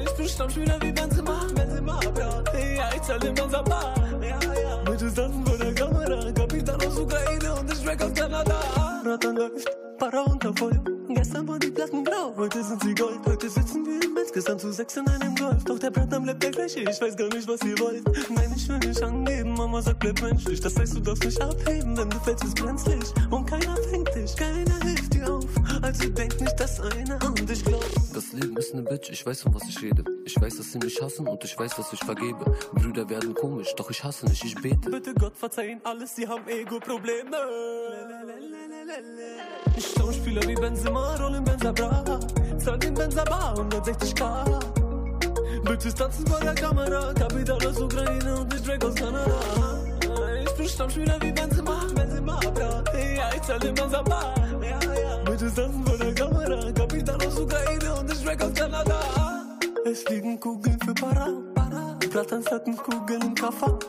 Ich 0.05 0.13
bin 0.15 0.27
Stammspieler 0.27 0.77
wie 0.81 0.91
Benzema, 0.91 1.45
Benzema, 1.53 1.99
Bra. 2.13 2.43
Ja, 2.75 2.89
ich 2.95 3.01
zahl 3.01 3.19
den 3.19 3.33
Benzer 3.33 3.63
Bar. 3.63 3.93
Ja, 4.21 4.39
ja. 4.53 4.77
Bitches 4.89 5.13
tanzen 5.13 5.45
vor 5.45 5.57
der 5.57 5.73
Kamera, 5.73 6.31
Kapital 6.31 6.75
aus 6.85 6.97
Ukraine 6.97 7.55
und 7.55 7.71
die 7.71 7.85
Drake 7.85 8.05
aus 8.05 8.13
Kanada. 8.13 8.55
Ratan 9.05 9.35
läuft, 9.35 9.86
Para 9.97 10.23
unter 10.25 10.53
voll. 10.53 10.79
Gestern 11.09 11.47
waren 11.47 11.59
die 11.59 11.71
Platten 11.71 12.03
grau, 12.03 12.31
heute 12.37 12.63
sind 12.63 12.83
sie 12.83 12.93
gold. 12.93 13.19
Heute 13.25 13.49
sitzen 13.49 13.83
wir 13.83 14.03
im 14.03 14.13
Bett, 14.13 14.31
gestern 14.31 14.59
zu 14.59 14.71
sechs 14.71 14.95
in 14.95 15.07
einem 15.07 15.33
Golf. 15.35 15.63
Doch 15.63 15.79
der 15.79 15.91
am 16.13 16.23
bleibt 16.23 16.43
der 16.43 16.51
gleiche, 16.51 16.81
ich 16.81 17.01
weiß 17.01 17.17
gar 17.17 17.27
nicht, 17.29 17.47
was 17.47 17.61
ihr 17.63 17.79
wollt. 17.79 18.03
Nein, 18.29 18.53
ich 18.55 18.69
will 18.69 18.77
nicht 18.77 19.01
angeben, 19.01 19.53
Mama 19.53 19.81
sagt, 19.81 19.99
bleib 19.99 20.21
menschlich. 20.21 20.59
Das 20.59 20.77
heißt, 20.77 20.97
du 20.97 20.99
darfst 20.99 21.23
nicht 21.23 21.41
abheben, 21.41 21.97
wenn 21.97 22.09
du 22.09 22.19
fällst, 22.19 22.43
ist 22.43 22.55
brenzlig. 22.55 23.11
Und 23.31 23.49
keiner 23.49 23.75
fängt 23.89 24.13
dich, 24.13 24.35
keiner. 24.35 24.66
Also 25.81 26.09
denk 26.09 26.39
nicht 26.39 26.59
das 26.59 26.79
eine 26.79 27.19
und 27.25 27.49
ich 27.49 27.63
glaub. 27.63 27.85
Das 28.13 28.33
Leben 28.33 28.57
ist 28.57 28.73
ne 28.73 28.81
Bitch, 28.81 29.09
ich 29.09 29.25
weiß, 29.25 29.41
von 29.41 29.53
was 29.53 29.63
ich 29.67 29.81
rede. 29.81 30.03
Ich 30.25 30.39
weiß, 30.39 30.57
dass 30.57 30.71
sie 30.71 30.79
mich 30.79 31.01
hassen 31.01 31.27
und 31.27 31.43
ich 31.43 31.57
weiß, 31.57 31.77
was 31.77 31.93
ich 31.93 31.99
vergebe. 31.99 32.57
Brüder 32.73 33.07
werden 33.09 33.33
komisch, 33.33 33.73
doch 33.75 33.89
ich 33.89 34.03
hasse 34.03 34.25
nicht, 34.25 34.43
ich 34.43 34.55
bete. 34.55 34.89
Bitte 34.89 35.13
Gott 35.13 35.37
verzeihen 35.37 35.79
alles, 35.83 36.15
sie 36.15 36.27
haben 36.27 36.47
Ego-Probleme. 36.47 37.37
Ich 39.75 39.87
Schauspieler 39.97 40.41
wie 40.47 40.55
Benzema, 40.55 41.15
rollen 41.15 41.43
Benza 41.43 41.71
Bra. 41.71 42.19
Zahl 42.57 42.79
den 42.79 42.93
Benza 42.93 43.23
Bar, 43.23 43.57
160k. 43.57 44.59
Bitches 45.63 45.95
tanzen 45.95 46.25
vor 46.27 46.39
der 46.39 46.55
Kamera, 46.55 47.13
Kapital 47.13 47.67
aus 47.67 47.79
Ukraine 47.79 48.39
und 48.39 48.53
die 48.53 48.61
Drake 48.63 48.87
aus 48.87 48.95
Kanada. 48.95 49.86
Ich 50.67 50.73
Stammspieler 50.73 51.17
wie 51.21 51.31
Benzema, 51.31 51.79
Benzema, 51.95 52.39
bra. 52.53 52.83
Ja, 52.93 53.29
ich 53.33 53.41
zahl 53.41 53.57
den 53.57 53.73
Benza 53.73 54.01
Bar. 54.01 54.35
Ja, 54.61 54.93
ja. 55.01 55.17
Bitches 55.23 55.53
tanzen 55.53 55.85
vor 55.85 55.97
der 55.97 56.13
Kamera, 56.13 56.71
Kapital 56.73 57.15
aus 57.25 57.39
Ukraine 57.39 57.95
und 57.97 58.11
die 58.11 58.25
Drake 58.25 58.45
aus 58.45 58.53
Kanada. 58.53 58.99
Es 59.85 60.03
liegen 60.09 60.37
Kugeln 60.37 60.77
für 60.81 60.93
Para, 60.93 61.31
Para. 61.55 61.97
Platans 62.11 62.51
hatten 62.51 62.75
Kugeln 62.75 63.21
im 63.21 63.33
Kaffer. 63.33 63.79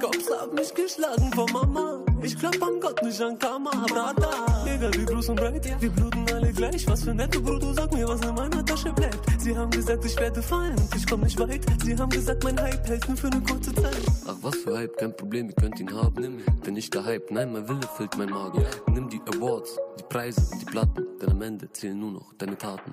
Cops 0.00 0.30
haben 0.30 0.54
mich 0.54 0.72
geschlagen 0.72 1.28
vor 1.34 1.50
Mama. 1.50 1.97
Ich 2.22 2.36
glaub 2.36 2.62
an 2.62 2.80
Gott, 2.80 3.02
nicht 3.02 3.20
an 3.20 3.38
Karma, 3.38 3.70
Brata. 3.70 4.64
Egal 4.66 4.92
wie 4.94 5.04
groß 5.04 5.28
und 5.30 5.36
breit, 5.36 5.64
wir 5.80 5.90
bluten 5.90 6.24
alle 6.34 6.52
gleich. 6.52 6.86
Was 6.88 7.04
für 7.04 7.14
nette 7.14 7.40
Bruder, 7.40 7.72
sag 7.74 7.92
mir, 7.92 8.06
was 8.08 8.20
in 8.20 8.34
meiner 8.34 8.64
Tasche 8.64 8.92
bleibt. 8.92 9.18
Sie 9.38 9.56
haben 9.56 9.70
gesagt, 9.70 10.04
ich 10.04 10.18
werde 10.18 10.42
fallen 10.42 10.76
ich 10.96 11.06
komm 11.06 11.20
nicht 11.20 11.38
weit. 11.38 11.64
Sie 11.84 11.96
haben 11.96 12.10
gesagt, 12.10 12.44
mein 12.44 12.60
Hype 12.60 12.86
hält 12.86 13.08
nur 13.08 13.16
für 13.16 13.28
eine 13.28 13.40
kurze 13.40 13.74
Zeit. 13.74 14.02
Ach, 14.26 14.36
was 14.42 14.56
für 14.56 14.76
Hype, 14.76 14.96
kein 14.96 15.16
Problem, 15.16 15.48
ihr 15.48 15.54
könnt 15.54 15.80
ihn 15.80 15.92
haben. 15.92 16.20
Nimm 16.20 16.38
ihn. 16.40 16.60
Bin 16.62 16.74
nicht 16.74 16.92
der 16.92 17.04
Hype, 17.04 17.30
nein, 17.30 17.52
mein 17.52 17.68
Wille 17.68 17.88
füllt 17.96 18.16
mein 18.18 18.30
Magen. 18.30 18.64
Nimm 18.88 19.08
die 19.08 19.20
Awards, 19.34 19.78
die 19.98 20.04
Preise 20.04 20.40
und 20.52 20.60
die 20.60 20.66
Platten, 20.66 21.06
denn 21.20 21.30
am 21.30 21.42
Ende 21.42 21.70
zählen 21.72 21.98
nur 21.98 22.12
noch 22.12 22.34
deine 22.34 22.58
Taten. 22.58 22.90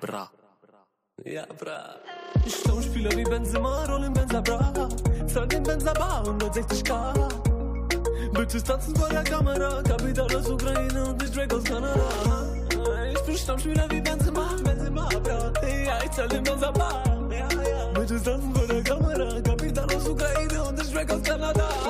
Bra. 0.00 0.30
Ja, 1.24 1.46
bra. 1.58 1.96
Ich 2.44 2.56
Schauspieler 2.56 3.10
wie 3.16 3.24
Benzema, 3.24 3.84
rollen 3.86 4.12
Benza 4.12 4.40
Bra. 4.40 4.88
Zahl 5.26 5.48
den 5.48 5.62
Benza 5.62 5.92
Bar, 5.94 6.24
160k. 6.24 7.45
Bitches 8.32 8.64
tanzen 8.64 8.94
vor 8.96 9.08
der 9.08 9.24
Kamera, 9.24 9.82
Kapital 9.82 10.36
aus 10.36 10.48
Ukraine 10.48 11.04
und 11.04 11.22
die 11.22 11.30
Drake 11.30 11.56
aus 11.56 11.64
Kanada. 11.64 12.52
Ich 13.14 13.22
bin 13.22 13.36
Stammspieler 13.36 13.90
wie 13.90 14.00
Benzema, 14.00 14.54
Benzema, 14.64 15.08
bra. 15.08 15.52
Ja, 15.66 15.98
ich 16.04 16.10
zahl 16.10 16.28
den 16.28 16.42
Benza 16.42 16.70
Bar. 16.70 17.02
Ja, 17.30 17.48
ja. 17.62 17.86
Bitches 17.92 18.22
tanzen 18.22 18.54
vor 18.54 18.66
der 18.66 18.82
Kamera, 18.82 19.40
Kapital 19.40 19.94
aus 19.94 20.08
Ukraine 20.08 20.64
und 20.64 20.82
die 20.82 20.92
Drake 20.92 21.14
aus 21.14 21.22
Kanada. 21.22 21.86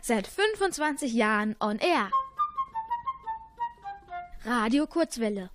Seit 0.00 0.28
25 0.28 1.12
Jahren 1.14 1.56
on 1.58 1.78
air. 1.80 2.10
Radio 4.44 4.86
Kurzwelle. 4.86 5.50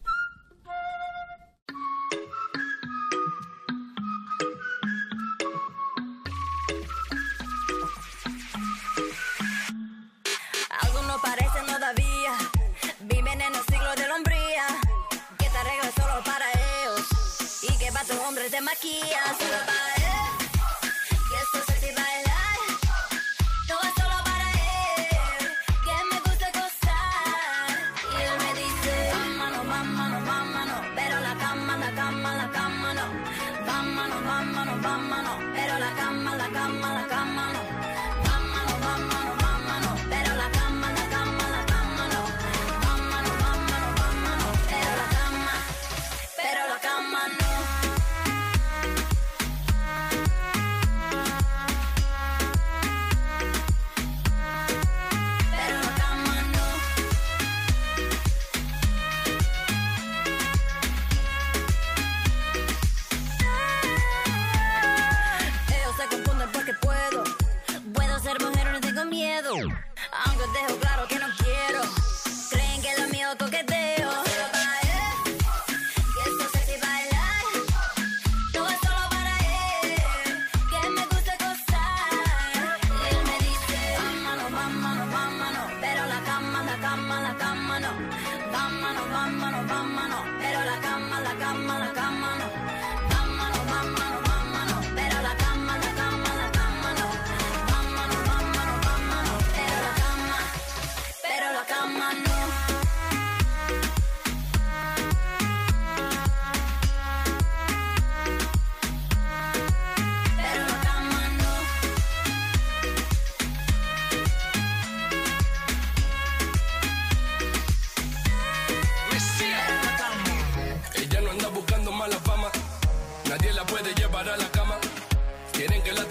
torre 18.41 18.49
de 18.49 18.61
maquia, 18.61 20.00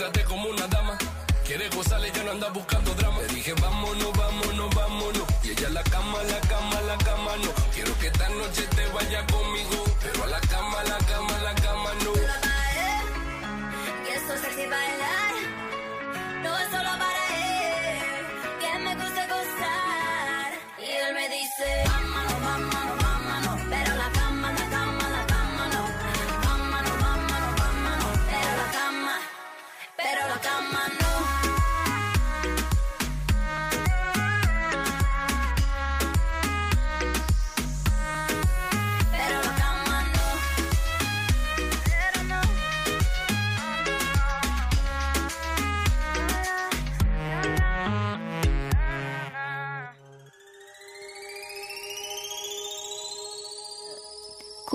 Trate 0.01 0.25
como 0.25 0.49
una 0.49 0.67
dama, 0.69 0.97
quiere 1.45 1.69
gozar, 1.69 2.03
ella 2.03 2.25
no 2.25 2.31
anda 2.31 2.49
buscando 2.49 2.95
drama. 2.95 3.21
Le 3.21 3.35
dije 3.35 3.53
vámonos, 3.61 4.11
vámonos, 4.17 4.75
vámonos. 4.75 5.25
Y 5.45 5.51
ella 5.51 5.69
la 5.69 5.83
cama, 5.83 6.23
la 6.23 6.41
cama 6.49 6.70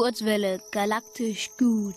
Kurzwelle, 0.05 0.61
galaktisch 0.71 1.49
gut. 1.57 1.95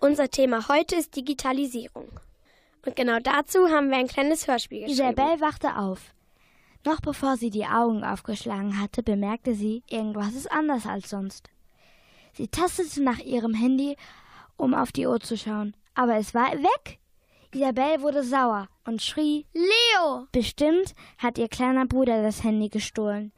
Unser 0.00 0.30
Thema 0.30 0.66
heute 0.68 0.96
ist 0.96 1.14
Digitalisierung. 1.14 2.08
Und 2.86 2.96
genau 2.96 3.18
dazu 3.18 3.68
haben 3.68 3.90
wir 3.90 3.98
ein 3.98 4.08
kleines 4.08 4.48
Hörspiel 4.48 4.86
geschrieben. 4.86 5.10
Isabel 5.10 5.42
wachte 5.42 5.76
auf. 5.76 6.14
Noch 6.86 7.02
bevor 7.02 7.36
sie 7.36 7.50
die 7.50 7.66
Augen 7.66 8.02
aufgeschlagen 8.02 8.80
hatte, 8.80 9.02
bemerkte 9.02 9.52
sie, 9.52 9.82
irgendwas 9.90 10.34
ist 10.34 10.50
anders 10.50 10.86
als 10.86 11.10
sonst. 11.10 11.50
Sie 12.32 12.48
tastete 12.48 13.02
nach 13.02 13.18
ihrem 13.18 13.52
Handy, 13.52 13.98
um 14.56 14.72
auf 14.72 14.90
die 14.92 15.06
Uhr 15.06 15.20
zu 15.20 15.36
schauen, 15.36 15.76
aber 15.94 16.16
es 16.16 16.32
war 16.32 16.50
weg. 16.52 16.98
Isabel 17.54 18.02
wurde 18.02 18.22
sauer 18.22 18.68
und 18.84 19.00
schrie 19.00 19.46
Leo. 19.54 20.26
Bestimmt 20.32 20.94
hat 21.16 21.38
ihr 21.38 21.48
kleiner 21.48 21.86
Bruder 21.86 22.22
das 22.22 22.44
Handy 22.44 22.68
gestohlen. 22.68 23.32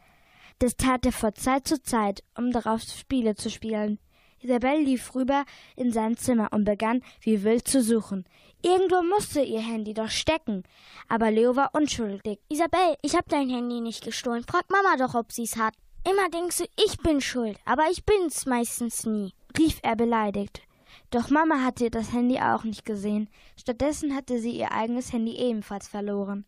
Das 0.59 0.77
tat 0.77 1.07
er 1.07 1.13
von 1.13 1.35
Zeit 1.35 1.69
zu 1.69 1.81
Zeit, 1.83 2.23
um 2.37 2.51
darauf 2.51 2.83
Spiele 2.83 3.35
zu 3.37 3.51
spielen. 3.51 3.99
Isabel 4.43 4.81
lief 4.81 5.15
rüber 5.15 5.45
in 5.77 5.93
sein 5.93 6.17
Zimmer 6.17 6.49
und 6.53 6.65
begann 6.65 7.03
wie 7.21 7.45
wild 7.45 7.69
zu 7.69 7.83
suchen. 7.83 8.25
Irgendwo 8.63 9.03
musste 9.03 9.43
ihr 9.43 9.61
Handy 9.61 9.95
doch 9.95 10.11
stecken. 10.11 10.65
Aber 11.09 11.31
Leo 11.31 11.57
war 11.57 11.71
unschuldig. 11.75 12.41
Isabel, 12.49 12.97
ich 13.03 13.15
hab 13.15 13.29
dein 13.29 13.49
Handy 13.49 13.81
nicht 13.81 14.05
gestohlen. 14.05 14.45
Frag 14.45 14.69
Mama 14.71 14.97
doch, 14.97 15.15
ob 15.15 15.31
sie's 15.31 15.57
hat. 15.57 15.75
Immer 16.09 16.29
denkst 16.31 16.59
du, 16.59 16.65
ich 16.83 16.99
bin 16.99 17.21
schuld, 17.21 17.59
aber 17.65 17.91
ich 17.91 18.05
bin's 18.05 18.47
meistens 18.47 19.05
nie, 19.05 19.35
rief 19.59 19.79
er 19.83 19.97
beleidigt. 19.97 20.63
Doch 21.11 21.29
Mama 21.29 21.65
hatte 21.65 21.91
das 21.91 22.13
Handy 22.13 22.39
auch 22.39 22.63
nicht 22.63 22.85
gesehen. 22.85 23.29
Stattdessen 23.57 24.15
hatte 24.15 24.39
sie 24.39 24.53
ihr 24.53 24.71
eigenes 24.71 25.13
Handy 25.13 25.37
ebenfalls 25.37 25.89
verloren. 25.89 26.47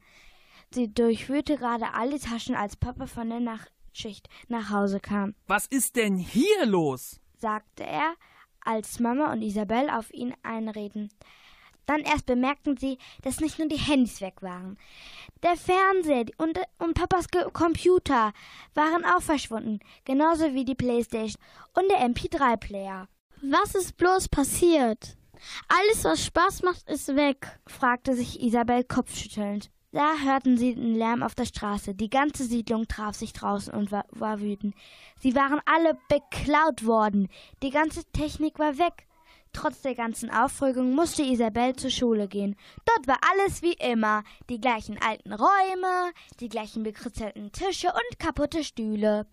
Sie 0.70 0.92
durchwühlte 0.92 1.56
gerade 1.56 1.92
alle 1.94 2.18
Taschen, 2.18 2.54
als 2.54 2.76
Papa 2.76 3.06
von 3.06 3.28
der 3.28 3.40
Nachtschicht 3.40 4.28
nach 4.48 4.70
Hause 4.70 5.00
kam. 5.00 5.34
Was 5.46 5.66
ist 5.66 5.96
denn 5.96 6.16
hier 6.16 6.64
los? 6.64 7.20
sagte 7.38 7.84
er, 7.84 8.14
als 8.64 9.00
Mama 9.00 9.32
und 9.32 9.42
Isabel 9.42 9.90
auf 9.90 10.14
ihn 10.14 10.32
einreden. 10.44 11.10
Dann 11.86 12.02
erst 12.02 12.26
bemerkten 12.26 12.76
sie, 12.76 12.98
dass 13.22 13.40
nicht 13.40 13.58
nur 13.58 13.66
die 13.66 13.76
Handys 13.76 14.20
weg 14.20 14.40
waren. 14.40 14.78
Der 15.42 15.56
Fernseher 15.56 16.26
und, 16.38 16.60
und 16.78 16.94
Papas 16.94 17.28
Ge 17.28 17.50
Computer 17.52 18.32
waren 18.74 19.04
auch 19.04 19.22
verschwunden, 19.22 19.80
genauso 20.04 20.54
wie 20.54 20.64
die 20.64 20.76
Playstation 20.76 21.42
und 21.74 21.90
der 21.90 21.98
MP3-Player. 22.08 23.08
Was 23.44 23.74
ist 23.74 23.96
bloß 23.96 24.28
passiert? 24.28 25.16
Alles, 25.66 26.04
was 26.04 26.24
Spaß 26.24 26.62
macht, 26.62 26.88
ist 26.88 27.08
weg, 27.16 27.58
fragte 27.66 28.14
sich 28.14 28.40
Isabel 28.40 28.84
kopfschüttelnd. 28.84 29.68
Da 29.90 30.14
hörten 30.22 30.56
sie 30.56 30.76
den 30.76 30.94
Lärm 30.94 31.24
auf 31.24 31.34
der 31.34 31.46
Straße. 31.46 31.96
Die 31.96 32.08
ganze 32.08 32.44
Siedlung 32.44 32.86
traf 32.86 33.16
sich 33.16 33.32
draußen 33.32 33.74
und 33.74 33.90
war, 33.90 34.04
war 34.10 34.40
wütend. 34.40 34.76
Sie 35.18 35.34
waren 35.34 35.60
alle 35.64 35.98
beklaut 36.08 36.86
worden. 36.86 37.28
Die 37.64 37.70
ganze 37.70 38.04
Technik 38.12 38.60
war 38.60 38.78
weg. 38.78 39.08
Trotz 39.52 39.82
der 39.82 39.96
ganzen 39.96 40.30
Aufregung 40.30 40.94
musste 40.94 41.22
Isabel 41.22 41.74
zur 41.74 41.90
Schule 41.90 42.28
gehen. 42.28 42.54
Dort 42.84 43.08
war 43.08 43.18
alles 43.32 43.60
wie 43.60 43.74
immer. 43.74 44.22
Die 44.50 44.60
gleichen 44.60 44.98
alten 45.02 45.32
Räume, 45.32 46.12
die 46.38 46.48
gleichen 46.48 46.84
bekritzelten 46.84 47.50
Tische 47.50 47.88
und 47.88 48.18
kaputte 48.20 48.62
Stühle. 48.62 49.26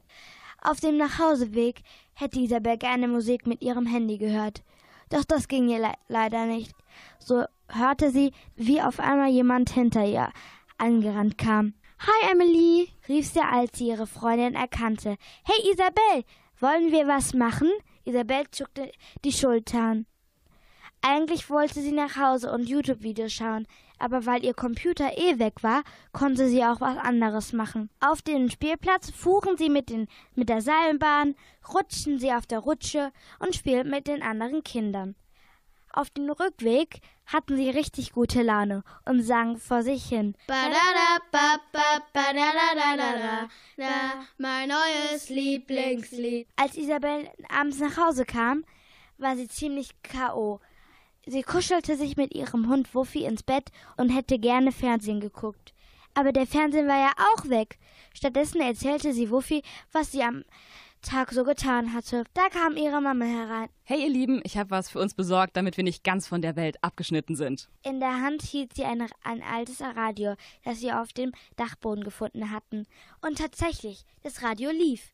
Auf 0.62 0.80
dem 0.80 0.98
Nachhauseweg 0.98 1.82
hätte 2.14 2.40
Isabel 2.40 2.78
gerne 2.78 3.08
Musik 3.08 3.48
mit 3.48 3.62
ihrem 3.62 3.86
Handy 3.86 4.18
gehört. 4.18 4.64
Doch 5.10 5.24
das 5.24 5.48
ging 5.48 5.70
ihr 5.70 5.80
le 5.80 5.94
leider 6.08 6.46
nicht. 6.46 6.74
So 7.18 7.46
hörte 7.70 8.12
sie, 8.12 8.32
wie 8.56 8.82
auf 8.82 9.00
einmal 9.00 9.30
jemand 9.30 9.70
hinter 9.70 10.06
ihr 10.06 10.30
angerannt 10.78 11.38
kam. 11.38 11.74
Hi, 12.00 12.32
Emily, 12.32 12.90
rief 13.08 13.28
sie, 13.28 13.42
als 13.42 13.78
sie 13.78 13.88
ihre 13.88 14.08
Freundin 14.08 14.56
erkannte. 14.56 15.18
Hey, 15.44 15.72
Isabel, 15.72 16.24
wollen 16.60 16.92
wir 16.92 17.08
was 17.08 17.34
machen? 17.34 17.70
Isabel 18.06 18.46
zuckte 18.52 18.92
die 19.24 19.32
Schultern. 19.32 20.06
Eigentlich 21.02 21.50
wollte 21.50 21.82
sie 21.82 21.92
nach 21.92 22.18
Hause 22.18 22.52
und 22.52 22.68
YouTube-Videos 22.68 23.32
schauen, 23.32 23.68
aber 24.00 24.26
weil 24.26 24.44
ihr 24.44 24.54
Computer 24.54 25.18
eh 25.18 25.40
weg 25.40 25.62
war, 25.62 25.84
konnte 26.12 26.48
sie 26.48 26.64
auch 26.64 26.82
was 26.82 26.98
anderes 26.98 27.54
machen. 27.54 27.90
Auf 28.00 28.22
dem 28.22 28.50
Spielplatz 28.50 29.12
fuhren 29.12 29.58
sie 29.58 29.70
mit, 29.70 29.90
den, 29.90 30.08
mit 30.36 30.50
der 30.50 30.62
Seilbahn, 30.62 31.36
rutschten 31.74 32.20
sie 32.20 32.34
auf 32.34 32.48
der 32.48 32.60
Rutsche 32.60 33.12
und 33.40 33.56
spielten 33.56 33.90
mit 33.90 34.08
den 34.08 34.24
anderen 34.24 34.64
Kindern. 34.64 35.16
Auf 35.92 36.10
dem 36.12 36.30
Rückweg 36.30 37.02
hatten 37.26 37.58
sie 37.58 37.70
richtig 37.70 38.12
gute 38.12 38.44
Laune 38.44 38.84
und 39.06 39.24
sangen 39.24 39.58
vor 39.58 39.82
sich 39.82 40.06
hin. 40.06 40.36
Mein 44.38 44.70
neues 44.70 45.30
Lieblingslied. 45.30 46.48
Als 46.56 46.78
Isabel 46.78 47.30
abends 47.50 47.80
nach 47.80 47.98
Hause 47.98 48.26
kam, 48.26 48.64
war 49.18 49.36
sie 49.36 49.48
ziemlich 49.48 50.02
K.O. 50.04 50.60
Sie 51.26 51.44
kuschelte 51.44 51.96
sich 51.96 52.18
mit 52.18 52.34
ihrem 52.34 52.70
Hund 52.70 52.94
Wuffi 52.96 53.26
ins 53.26 53.44
Bett 53.44 53.70
und 53.98 54.10
hätte 54.10 54.40
gerne 54.40 54.72
Fernsehen 54.72 55.20
geguckt. 55.20 55.74
Aber 56.14 56.32
der 56.32 56.48
Fernsehen 56.48 56.88
war 56.88 57.00
ja 57.00 57.12
auch 57.18 57.50
weg. 57.50 57.78
Stattdessen 58.14 58.62
erzählte 58.62 59.14
sie 59.14 59.30
Wuffi, 59.30 59.62
was 59.92 60.12
sie 60.12 60.24
am 60.24 60.44
Tag 61.02 61.32
so 61.32 61.46
getan 61.46 61.94
hatte. 61.94 62.26
Da 62.34 62.50
kam 62.50 62.76
ihre 62.76 63.02
Mama 63.02 63.24
herein. 63.24 63.70
Hey 63.84 64.04
ihr 64.04 64.10
Lieben, 64.10 64.42
ich 64.44 64.58
habe 64.58 64.72
was 64.72 64.90
für 64.90 65.00
uns 65.00 65.14
besorgt, 65.14 65.56
damit 65.56 65.78
wir 65.78 65.84
nicht 65.84 66.04
ganz 66.04 66.28
von 66.28 66.42
der 66.42 66.58
Welt 66.58 66.84
abgeschnitten 66.84 67.36
sind. 67.36 67.70
In 67.84 68.02
der 68.02 68.22
Hand 68.22 68.42
hielt 68.42 68.74
sie 68.74 68.84
eine, 68.84 69.08
ein 69.24 69.42
altes 69.42 69.82
Radio, 69.82 70.36
das 70.66 70.80
sie 70.80 70.92
auf 70.92 71.14
dem 71.14 71.32
Dachboden 71.56 72.04
gefunden 72.04 72.52
hatten. 72.52 72.86
Und 73.22 73.38
tatsächlich, 73.38 74.04
das 74.24 74.44
Radio 74.44 74.72
lief. 74.72 75.12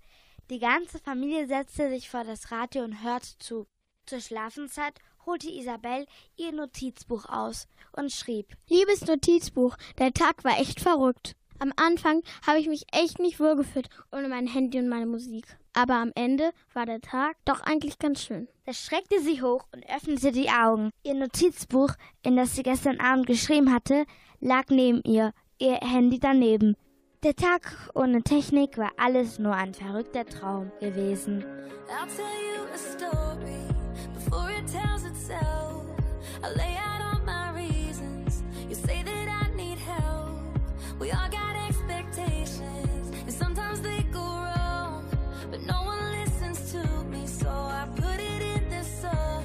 Die 0.49 0.59
ganze 0.59 0.99
Familie 0.99 1.47
setzte 1.47 1.89
sich 1.89 2.09
vor 2.09 2.23
das 2.23 2.51
Radio 2.51 2.83
und 2.83 3.03
hörte 3.03 3.37
zu. 3.39 3.67
Zur 4.07 4.21
Schlafenszeit 4.21 4.99
holte 5.25 5.49
Isabel 5.49 6.05
ihr 6.37 6.51
Notizbuch 6.51 7.25
aus 7.25 7.67
und 7.93 8.11
schrieb. 8.11 8.47
Liebes 8.69 9.05
Notizbuch, 9.05 9.75
der 9.97 10.13
Tag 10.13 10.43
war 10.43 10.59
echt 10.59 10.79
verrückt. 10.79 11.35
Am 11.59 11.71
Anfang 11.77 12.21
habe 12.45 12.59
ich 12.59 12.67
mich 12.67 12.85
echt 12.91 13.19
nicht 13.19 13.39
wohlgefühlt 13.39 13.89
ohne 14.11 14.27
mein 14.27 14.47
Handy 14.47 14.79
und 14.79 14.89
meine 14.89 15.05
Musik. 15.05 15.45
Aber 15.73 15.95
am 15.95 16.11
Ende 16.15 16.51
war 16.73 16.85
der 16.85 17.01
Tag 17.01 17.37
doch 17.45 17.61
eigentlich 17.61 17.97
ganz 17.97 18.23
schön. 18.23 18.47
Da 18.65 18.73
schreckte 18.73 19.21
sie 19.21 19.41
hoch 19.41 19.65
und 19.73 19.85
öffnete 19.89 20.31
die 20.31 20.49
Augen. 20.49 20.91
Ihr 21.03 21.15
Notizbuch, 21.15 21.93
in 22.23 22.35
das 22.35 22.55
sie 22.55 22.63
gestern 22.63 22.99
Abend 22.99 23.27
geschrieben 23.27 23.73
hatte, 23.73 24.05
lag 24.39 24.65
neben 24.69 25.01
ihr, 25.03 25.31
ihr 25.59 25.75
Handy 25.75 26.19
daneben. 26.19 26.75
Der 27.23 27.35
Tag 27.35 27.89
ohne 27.93 28.21
Technik 28.21 28.77
war 28.77 28.91
alles 28.97 29.39
nur 29.39 29.53
ein 29.53 29.73
verrückter 29.73 30.25
Traum 30.25 30.71
gewesen. 30.79 31.43
I'll 31.87 32.07
tell 32.07 32.25
you 32.25 32.65
a 32.73 32.77
story 32.77 33.64
I 36.45 36.49
lay 36.49 36.75
out 36.77 37.01
all 37.01 37.21
my 37.25 37.49
reasons. 37.53 38.43
You 38.69 38.75
say 38.75 39.01
that 39.01 39.27
I 39.43 39.55
need 39.55 39.79
help. 39.79 40.29
We 40.99 41.09
all 41.09 41.27
got 41.27 41.55
expectations, 41.67 43.09
and 43.25 43.33
sometimes 43.33 43.81
they 43.81 44.03
go 44.11 44.19
wrong. 44.19 45.09
But 45.49 45.61
no 45.63 45.81
one 45.81 46.03
listens 46.11 46.71
to 46.73 46.83
me, 47.05 47.25
so 47.25 47.49
I 47.49 47.87
put 47.95 48.19
it 48.19 48.41
in 48.55 48.69
this 48.69 48.87
song. 49.01 49.43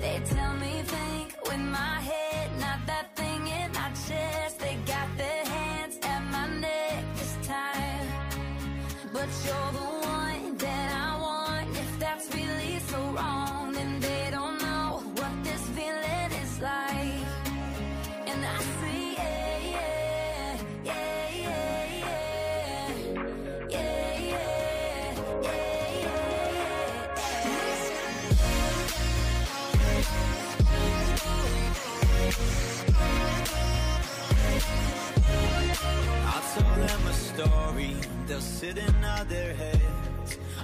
They 0.00 0.22
tell 0.34 0.54
me 0.54 0.82
think 0.94 1.36
with 1.44 1.60
my 1.60 2.00
head, 2.10 2.48
not 2.58 2.78
that 2.86 3.14
thing 3.14 3.46
in 3.46 3.70
my 3.72 3.90
chest. 4.08 4.60
They 4.60 4.76
got 4.86 5.08
their 5.18 5.44
hands 5.44 5.98
at 6.02 6.22
my 6.36 6.46
neck 6.58 7.04
this 7.16 7.36
time. 7.46 8.08
But 9.12 9.28
you're 9.44 9.72
the 9.72 9.91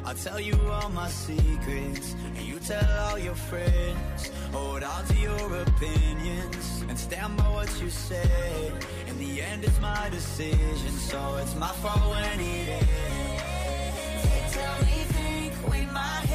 I'll 0.08 0.14
tell 0.14 0.40
you 0.40 0.58
all 0.70 0.88
my 0.88 1.06
secrets, 1.08 2.16
and 2.34 2.38
you 2.38 2.58
tell 2.60 2.90
all 3.02 3.18
your 3.18 3.34
friends. 3.34 4.30
Hold 4.52 4.82
on 4.82 5.04
to 5.04 5.14
your 5.14 5.60
opinions, 5.60 6.82
and 6.88 6.98
stand 6.98 7.36
by 7.36 7.46
what 7.50 7.68
you 7.78 7.90
say 7.90 8.72
In 9.06 9.18
the 9.18 9.42
end, 9.42 9.64
it's 9.64 9.78
my 9.82 10.08
decision, 10.08 10.92
so 10.92 11.36
it's 11.42 11.54
my 11.56 11.72
fault 11.82 12.00
when 12.08 12.40
it 12.40 12.68
ends. 12.80 14.22
They 14.24 14.44
tell 14.58 14.78
me 14.86 14.98
think 15.12 15.52
with 15.70 15.92
my 15.92 16.27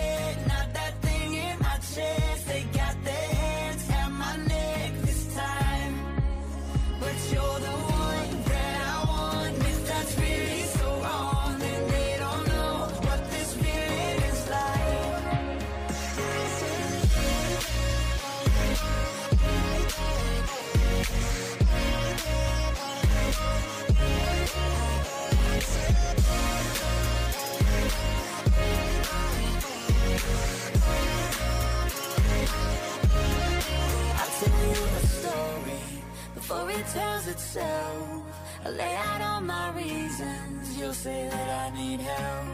tells 36.94 37.28
itself. 37.28 38.22
I 38.66 38.70
lay 38.70 38.96
out 38.96 39.22
all 39.22 39.42
my 39.42 39.72
reasons. 39.72 40.78
You'll 40.78 40.94
say 40.94 41.28
that 41.30 41.50
I 41.64 41.76
need 41.76 42.00
help. 42.00 42.48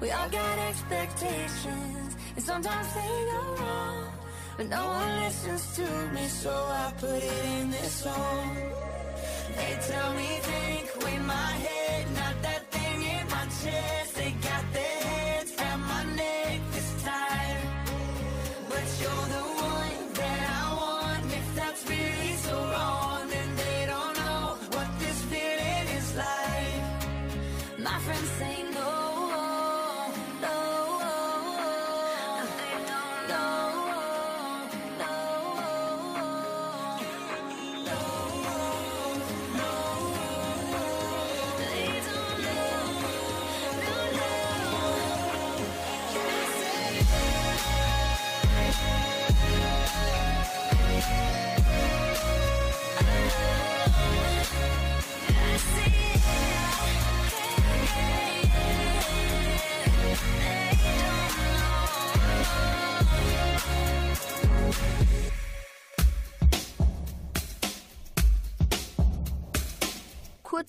We 0.00 0.10
all 0.10 0.28
got 0.28 0.58
expectations, 0.70 2.16
and 2.34 2.44
sometimes 2.44 2.88
they 2.94 3.14
go 3.32 3.42
wrong. 3.60 4.04
But 4.56 4.68
no 4.68 4.86
one 4.86 5.20
listens 5.22 5.76
to 5.76 5.86
me, 6.14 6.26
so 6.26 6.50
I 6.50 6.92
put 6.98 7.22
it 7.22 7.44
in 7.58 7.70
this 7.70 7.92
song. 7.92 8.56
They 9.56 9.78
tell 9.90 10.14
me 10.14 10.28
think 10.50 10.96
with 10.96 11.22
my 11.26 11.50
head, 11.64 11.75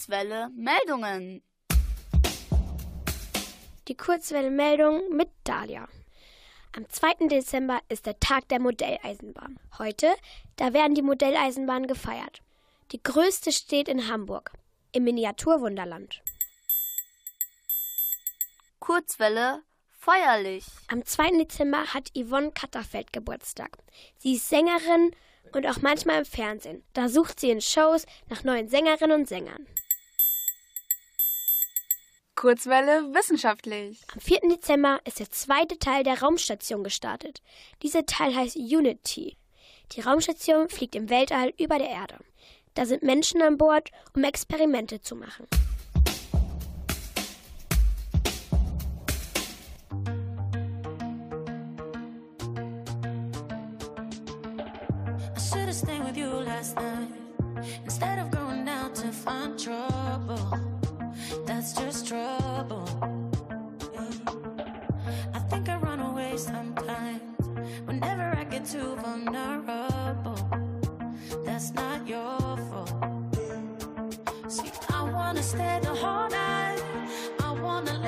Kurzwelle 0.07 0.49
Meldungen. 0.55 1.43
Die 3.89 3.97
Kurzwelle-Meldung 3.97 5.09
mit 5.09 5.27
Dahlia. 5.43 5.89
Am 6.77 6.87
2. 6.87 7.27
Dezember 7.27 7.81
ist 7.89 8.05
der 8.05 8.17
Tag 8.21 8.47
der 8.47 8.61
Modelleisenbahn. 8.61 9.59
Heute, 9.77 10.15
da 10.55 10.71
werden 10.71 10.95
die 10.95 11.01
Modelleisenbahnen 11.01 11.87
gefeiert. 11.87 12.41
Die 12.93 13.03
größte 13.03 13.51
steht 13.51 13.89
in 13.89 14.07
Hamburg, 14.07 14.53
im 14.93 15.03
Miniaturwunderland. 15.03 16.21
Kurzwelle 18.79 19.61
feierlich. 19.99 20.67
Am 20.87 21.03
2. 21.03 21.31
Dezember 21.31 21.93
hat 21.93 22.11
Yvonne 22.15 22.53
Katterfeld 22.53 23.11
Geburtstag. 23.11 23.77
Sie 24.19 24.35
ist 24.35 24.47
Sängerin 24.47 25.11
und 25.51 25.67
auch 25.67 25.81
manchmal 25.81 26.19
im 26.19 26.25
Fernsehen. 26.25 26.85
Da 26.93 27.09
sucht 27.09 27.41
sie 27.41 27.51
in 27.51 27.59
Shows 27.59 28.05
nach 28.29 28.45
neuen 28.45 28.69
Sängerinnen 28.69 29.19
und 29.19 29.27
Sängern. 29.27 29.67
Kurzwelle 32.37 33.15
wissenschaftlich. 33.15 33.99
Am 34.13 34.21
4. 34.21 34.41
Dezember 34.51 34.99
ist 35.05 35.19
der 35.19 35.31
zweite 35.31 35.79
Teil 35.79 36.03
der 36.03 36.21
Raumstation 36.21 36.83
gestartet. 36.83 37.41
Dieser 37.81 38.05
Teil 38.05 38.35
heißt 38.35 38.57
Unity. 38.57 39.35
Die 39.93 40.01
Raumstation 40.01 40.69
fliegt 40.69 40.95
im 40.95 41.09
Weltall 41.09 41.51
über 41.57 41.79
der 41.79 41.89
Erde. 41.89 42.19
Da 42.75 42.85
sind 42.85 43.01
Menschen 43.01 43.41
an 43.41 43.57
Bord, 43.57 43.89
um 44.15 44.23
Experimente 44.23 45.01
zu 45.01 45.15
machen. 45.15 45.47
I 55.67 55.73
stayed 55.73 56.03
with 56.05 56.15
you 56.15 56.29
last 56.29 56.75
night 56.75 57.09
instead 57.83 58.19
of 58.19 58.31
going 58.31 58.69
out 58.69 58.95
to 58.95 59.11
find 59.11 59.59
trouble. 59.59 60.76
That's 61.45 61.73
just 61.73 62.07
trouble. 62.07 62.87
I 65.33 65.39
think 65.49 65.69
I 65.69 65.77
run 65.77 65.99
away 65.99 66.37
sometimes 66.37 67.21
whenever 67.85 68.35
I 68.37 68.43
get 68.43 68.65
too 68.65 68.95
vulnerable. 68.95 70.37
That's 71.45 71.73
not 71.73 72.07
your 72.07 72.57
fault. 72.69 72.93
See, 74.47 74.71
I 74.89 75.03
wanna 75.11 75.43
stay 75.43 75.79
the 75.81 75.93
whole 75.93 76.29
night. 76.29 76.81
I 77.39 77.51
wanna 77.51 77.99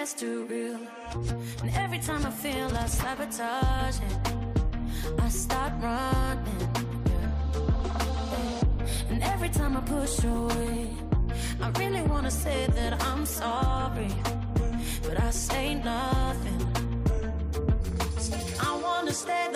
gets 0.00 0.14
too 0.14 0.46
real, 0.46 0.80
and 1.60 1.70
every 1.74 1.98
time 1.98 2.24
I 2.24 2.30
feel 2.30 2.68
I 2.74 2.86
sabotage 2.86 3.98
it, 4.08 4.34
I 5.18 5.28
start 5.28 5.72
running. 5.82 6.68
And 9.10 9.22
every 9.22 9.50
time 9.50 9.76
I 9.76 9.82
push 9.82 10.24
away, 10.24 10.88
I 11.60 11.68
really 11.78 12.00
wanna 12.12 12.30
say 12.30 12.66
that 12.78 12.92
I'm 13.08 13.26
sorry, 13.26 14.12
but 15.06 15.20
I 15.20 15.30
say 15.32 15.74
nothing. 15.74 16.62
I 18.68 18.70
wanna 18.82 19.12
stay 19.12 19.49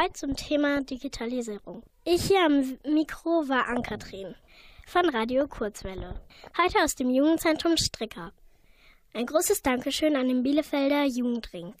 Heute 0.00 0.14
zum 0.14 0.34
Thema 0.34 0.80
Digitalisierung. 0.80 1.82
Ich 2.04 2.22
hier 2.22 2.42
am 2.46 2.78
Mikro 2.86 3.48
war 3.48 3.68
Ann-Kathrin 3.68 4.34
von 4.86 5.06
Radio 5.10 5.46
Kurzwelle. 5.46 6.18
Heute 6.56 6.82
aus 6.82 6.94
dem 6.94 7.10
Jugendzentrum 7.10 7.76
Stricker. 7.76 8.32
Ein 9.12 9.26
großes 9.26 9.60
Dankeschön 9.60 10.16
an 10.16 10.28
den 10.28 10.42
Bielefelder 10.42 11.04
Jugendring 11.04 11.74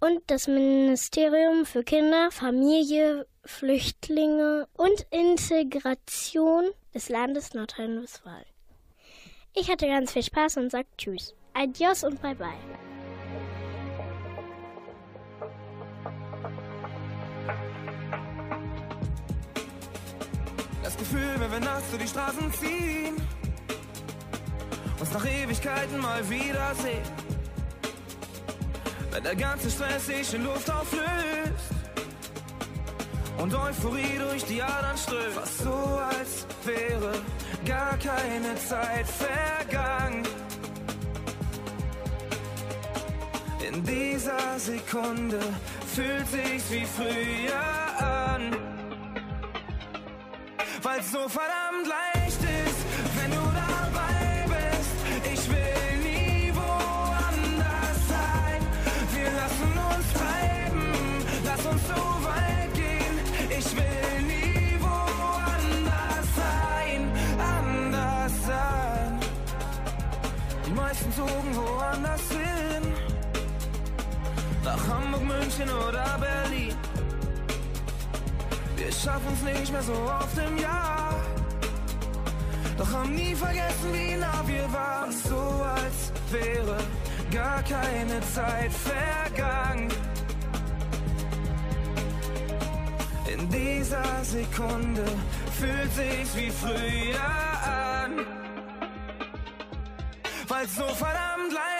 und 0.00 0.22
das 0.28 0.46
Ministerium 0.46 1.66
für 1.66 1.84
Kinder, 1.84 2.30
Familie, 2.30 3.26
Flüchtlinge 3.44 4.66
und 4.72 5.06
Integration 5.10 6.70
des 6.94 7.10
Landes 7.10 7.52
Nordrhein-Westfalen. 7.52 8.46
Ich 9.54 9.70
hatte 9.70 9.88
ganz 9.88 10.12
viel 10.12 10.22
Spaß 10.22 10.56
und 10.56 10.70
sage 10.70 10.88
Tschüss. 10.96 11.34
Adios 11.52 12.02
und 12.02 12.22
bye 12.22 12.34
bye. 12.34 12.89
Gefühl, 21.10 21.40
wenn 21.40 21.50
wir 21.50 21.60
nachts 21.60 21.90
durch 21.90 22.02
die 22.02 22.08
Straßen 22.08 22.52
ziehen, 22.52 23.16
uns 25.00 25.12
nach 25.12 25.26
Ewigkeiten 25.26 25.98
mal 25.98 26.22
wiedersehen. 26.30 27.02
Wenn 29.10 29.24
der 29.24 29.34
ganze 29.34 29.70
Stress 29.70 30.06
sich 30.06 30.34
in 30.34 30.44
Luft 30.44 30.70
auflöst 30.70 31.74
und 33.38 33.52
Euphorie 33.52 34.18
durch 34.20 34.44
die 34.44 34.62
Adern 34.62 34.96
strömt. 34.96 35.32
Fast 35.34 35.58
so, 35.58 35.72
als 35.72 36.46
wäre 36.64 37.12
gar 37.66 37.96
keine 37.98 38.54
Zeit 38.68 39.06
vergangen. 39.08 40.22
In 43.68 43.84
dieser 43.84 44.58
Sekunde 44.60 45.40
fühlt 45.92 46.28
sich's 46.28 46.70
wie 46.70 46.86
früher 46.86 48.06
an. 48.06 48.59
Weil's 50.82 51.10
so 51.12 51.28
verdammt 51.28 51.86
leicht 51.86 52.42
ist, 52.42 52.80
wenn 53.16 53.30
du 53.30 53.36
dabei 53.36 54.46
bist. 54.48 54.92
Ich 55.34 55.50
will 55.50 55.98
nie 56.02 56.50
woanders 56.54 57.98
sein. 58.08 58.60
Wir 59.12 59.30
lassen 59.40 59.72
uns 59.90 60.06
treiben, 60.14 60.86
lass 61.44 61.66
uns 61.66 61.82
so 61.86 62.02
weit 62.24 62.72
gehen. 62.74 63.14
Ich 63.58 63.76
will 63.76 64.22
nie 64.26 64.80
woanders 64.80 66.26
sein, 66.42 67.12
anders 67.38 68.32
sein. 68.46 69.20
Die 70.66 70.72
meisten 70.72 71.12
zogen 71.12 71.56
woanders 71.56 72.28
hin. 72.30 72.94
Nach 74.64 74.88
Hamburg, 74.88 75.24
München 75.24 75.68
oder 75.68 76.18
Berlin. 76.18 76.74
Wir 78.80 78.90
schaffen's 78.90 79.42
nicht 79.42 79.70
mehr 79.70 79.82
so 79.82 79.92
oft 79.92 80.38
im 80.38 80.56
Jahr. 80.56 81.14
Doch 82.78 82.90
haben 82.90 83.14
nie 83.14 83.34
vergessen, 83.34 83.92
wie 83.92 84.16
nah 84.16 84.42
wir 84.46 84.72
waren. 84.72 85.12
So 85.12 85.36
als 85.36 86.10
wäre 86.30 86.78
gar 87.30 87.62
keine 87.64 88.18
Zeit 88.32 88.72
vergangen. 88.72 89.90
In 93.30 93.50
dieser 93.50 94.24
Sekunde 94.24 95.04
fühlt 95.58 95.92
sich's 95.94 96.34
wie 96.34 96.50
früher 96.50 97.20
an. 98.02 98.24
Weil's 100.48 100.74
so 100.74 100.86
verdammt 100.94 101.52
leicht 101.52 101.79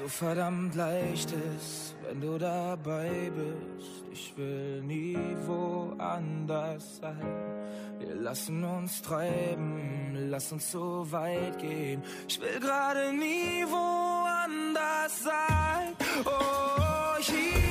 so 0.00 0.08
verdammt 0.08 0.74
leicht 0.74 1.30
ist, 1.30 1.94
wenn 2.02 2.20
du 2.22 2.38
dabei 2.38 3.30
bist. 3.34 4.04
Ich 4.10 4.32
will 4.36 4.80
nie 4.82 5.18
woanders 5.46 7.00
sein. 7.00 7.20
Wir 7.98 8.14
lassen 8.14 8.64
uns 8.64 9.02
treiben, 9.02 10.30
lass 10.30 10.52
uns 10.52 10.70
so 10.70 11.06
weit 11.12 11.58
gehen. 11.58 12.02
Ich 12.26 12.40
will 12.40 12.60
gerade 12.60 13.12
nie 13.12 13.64
woanders 13.66 15.22
sein. 15.22 15.94
Oh, 16.24 17.16
hier 17.20 17.69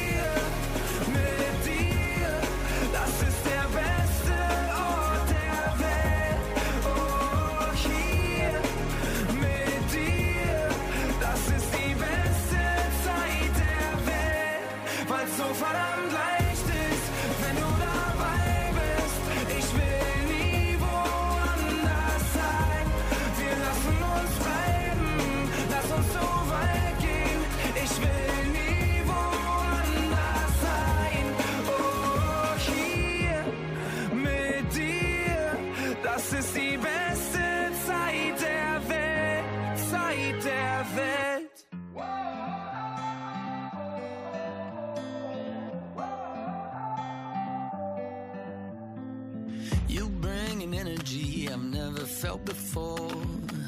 an 50.73 50.87
energy 50.87 51.49
I've 51.51 51.63
never 51.63 52.05
felt 52.05 52.45
before. 52.45 53.11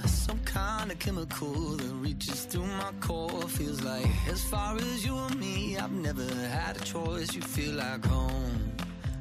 Some 0.05 0.39
kind 0.45 0.91
of 0.91 0.99
chemical 0.99 1.53
that 1.77 1.93
reaches 1.95 2.45
through 2.45 2.67
my 2.67 2.91
core. 2.99 3.41
Feels 3.47 3.81
like 3.81 4.07
as 4.27 4.43
far 4.43 4.75
as 4.75 5.05
you 5.05 5.17
and 5.17 5.39
me, 5.39 5.77
I've 5.77 5.91
never 5.91 6.27
had 6.57 6.77
a 6.77 6.79
choice. 6.81 7.33
You 7.33 7.41
feel 7.41 7.73
like 7.75 8.05
home. 8.05 8.71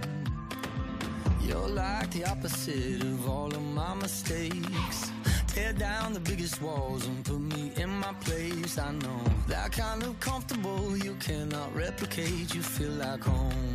You're 1.41 1.69
like 1.69 2.09
the 2.11 2.25
opposite 2.25 3.01
of 3.03 3.29
all 3.29 3.53
of 3.53 3.61
my 3.61 3.93
mistakes. 3.95 5.11
Tear 5.47 5.73
down 5.73 6.13
the 6.13 6.21
biggest 6.21 6.61
walls 6.61 7.05
and 7.05 7.25
put 7.25 7.39
me 7.39 7.71
in 7.75 7.89
my 7.89 8.13
place. 8.25 8.77
I 8.77 8.91
know 8.91 9.21
that 9.47 9.71
kind 9.71 10.03
of 10.03 10.19
comfortable 10.19 10.97
you 10.97 11.15
cannot 11.15 11.75
replicate. 11.75 12.55
You 12.55 12.61
feel 12.61 12.91
like 12.91 13.23
home. 13.23 13.72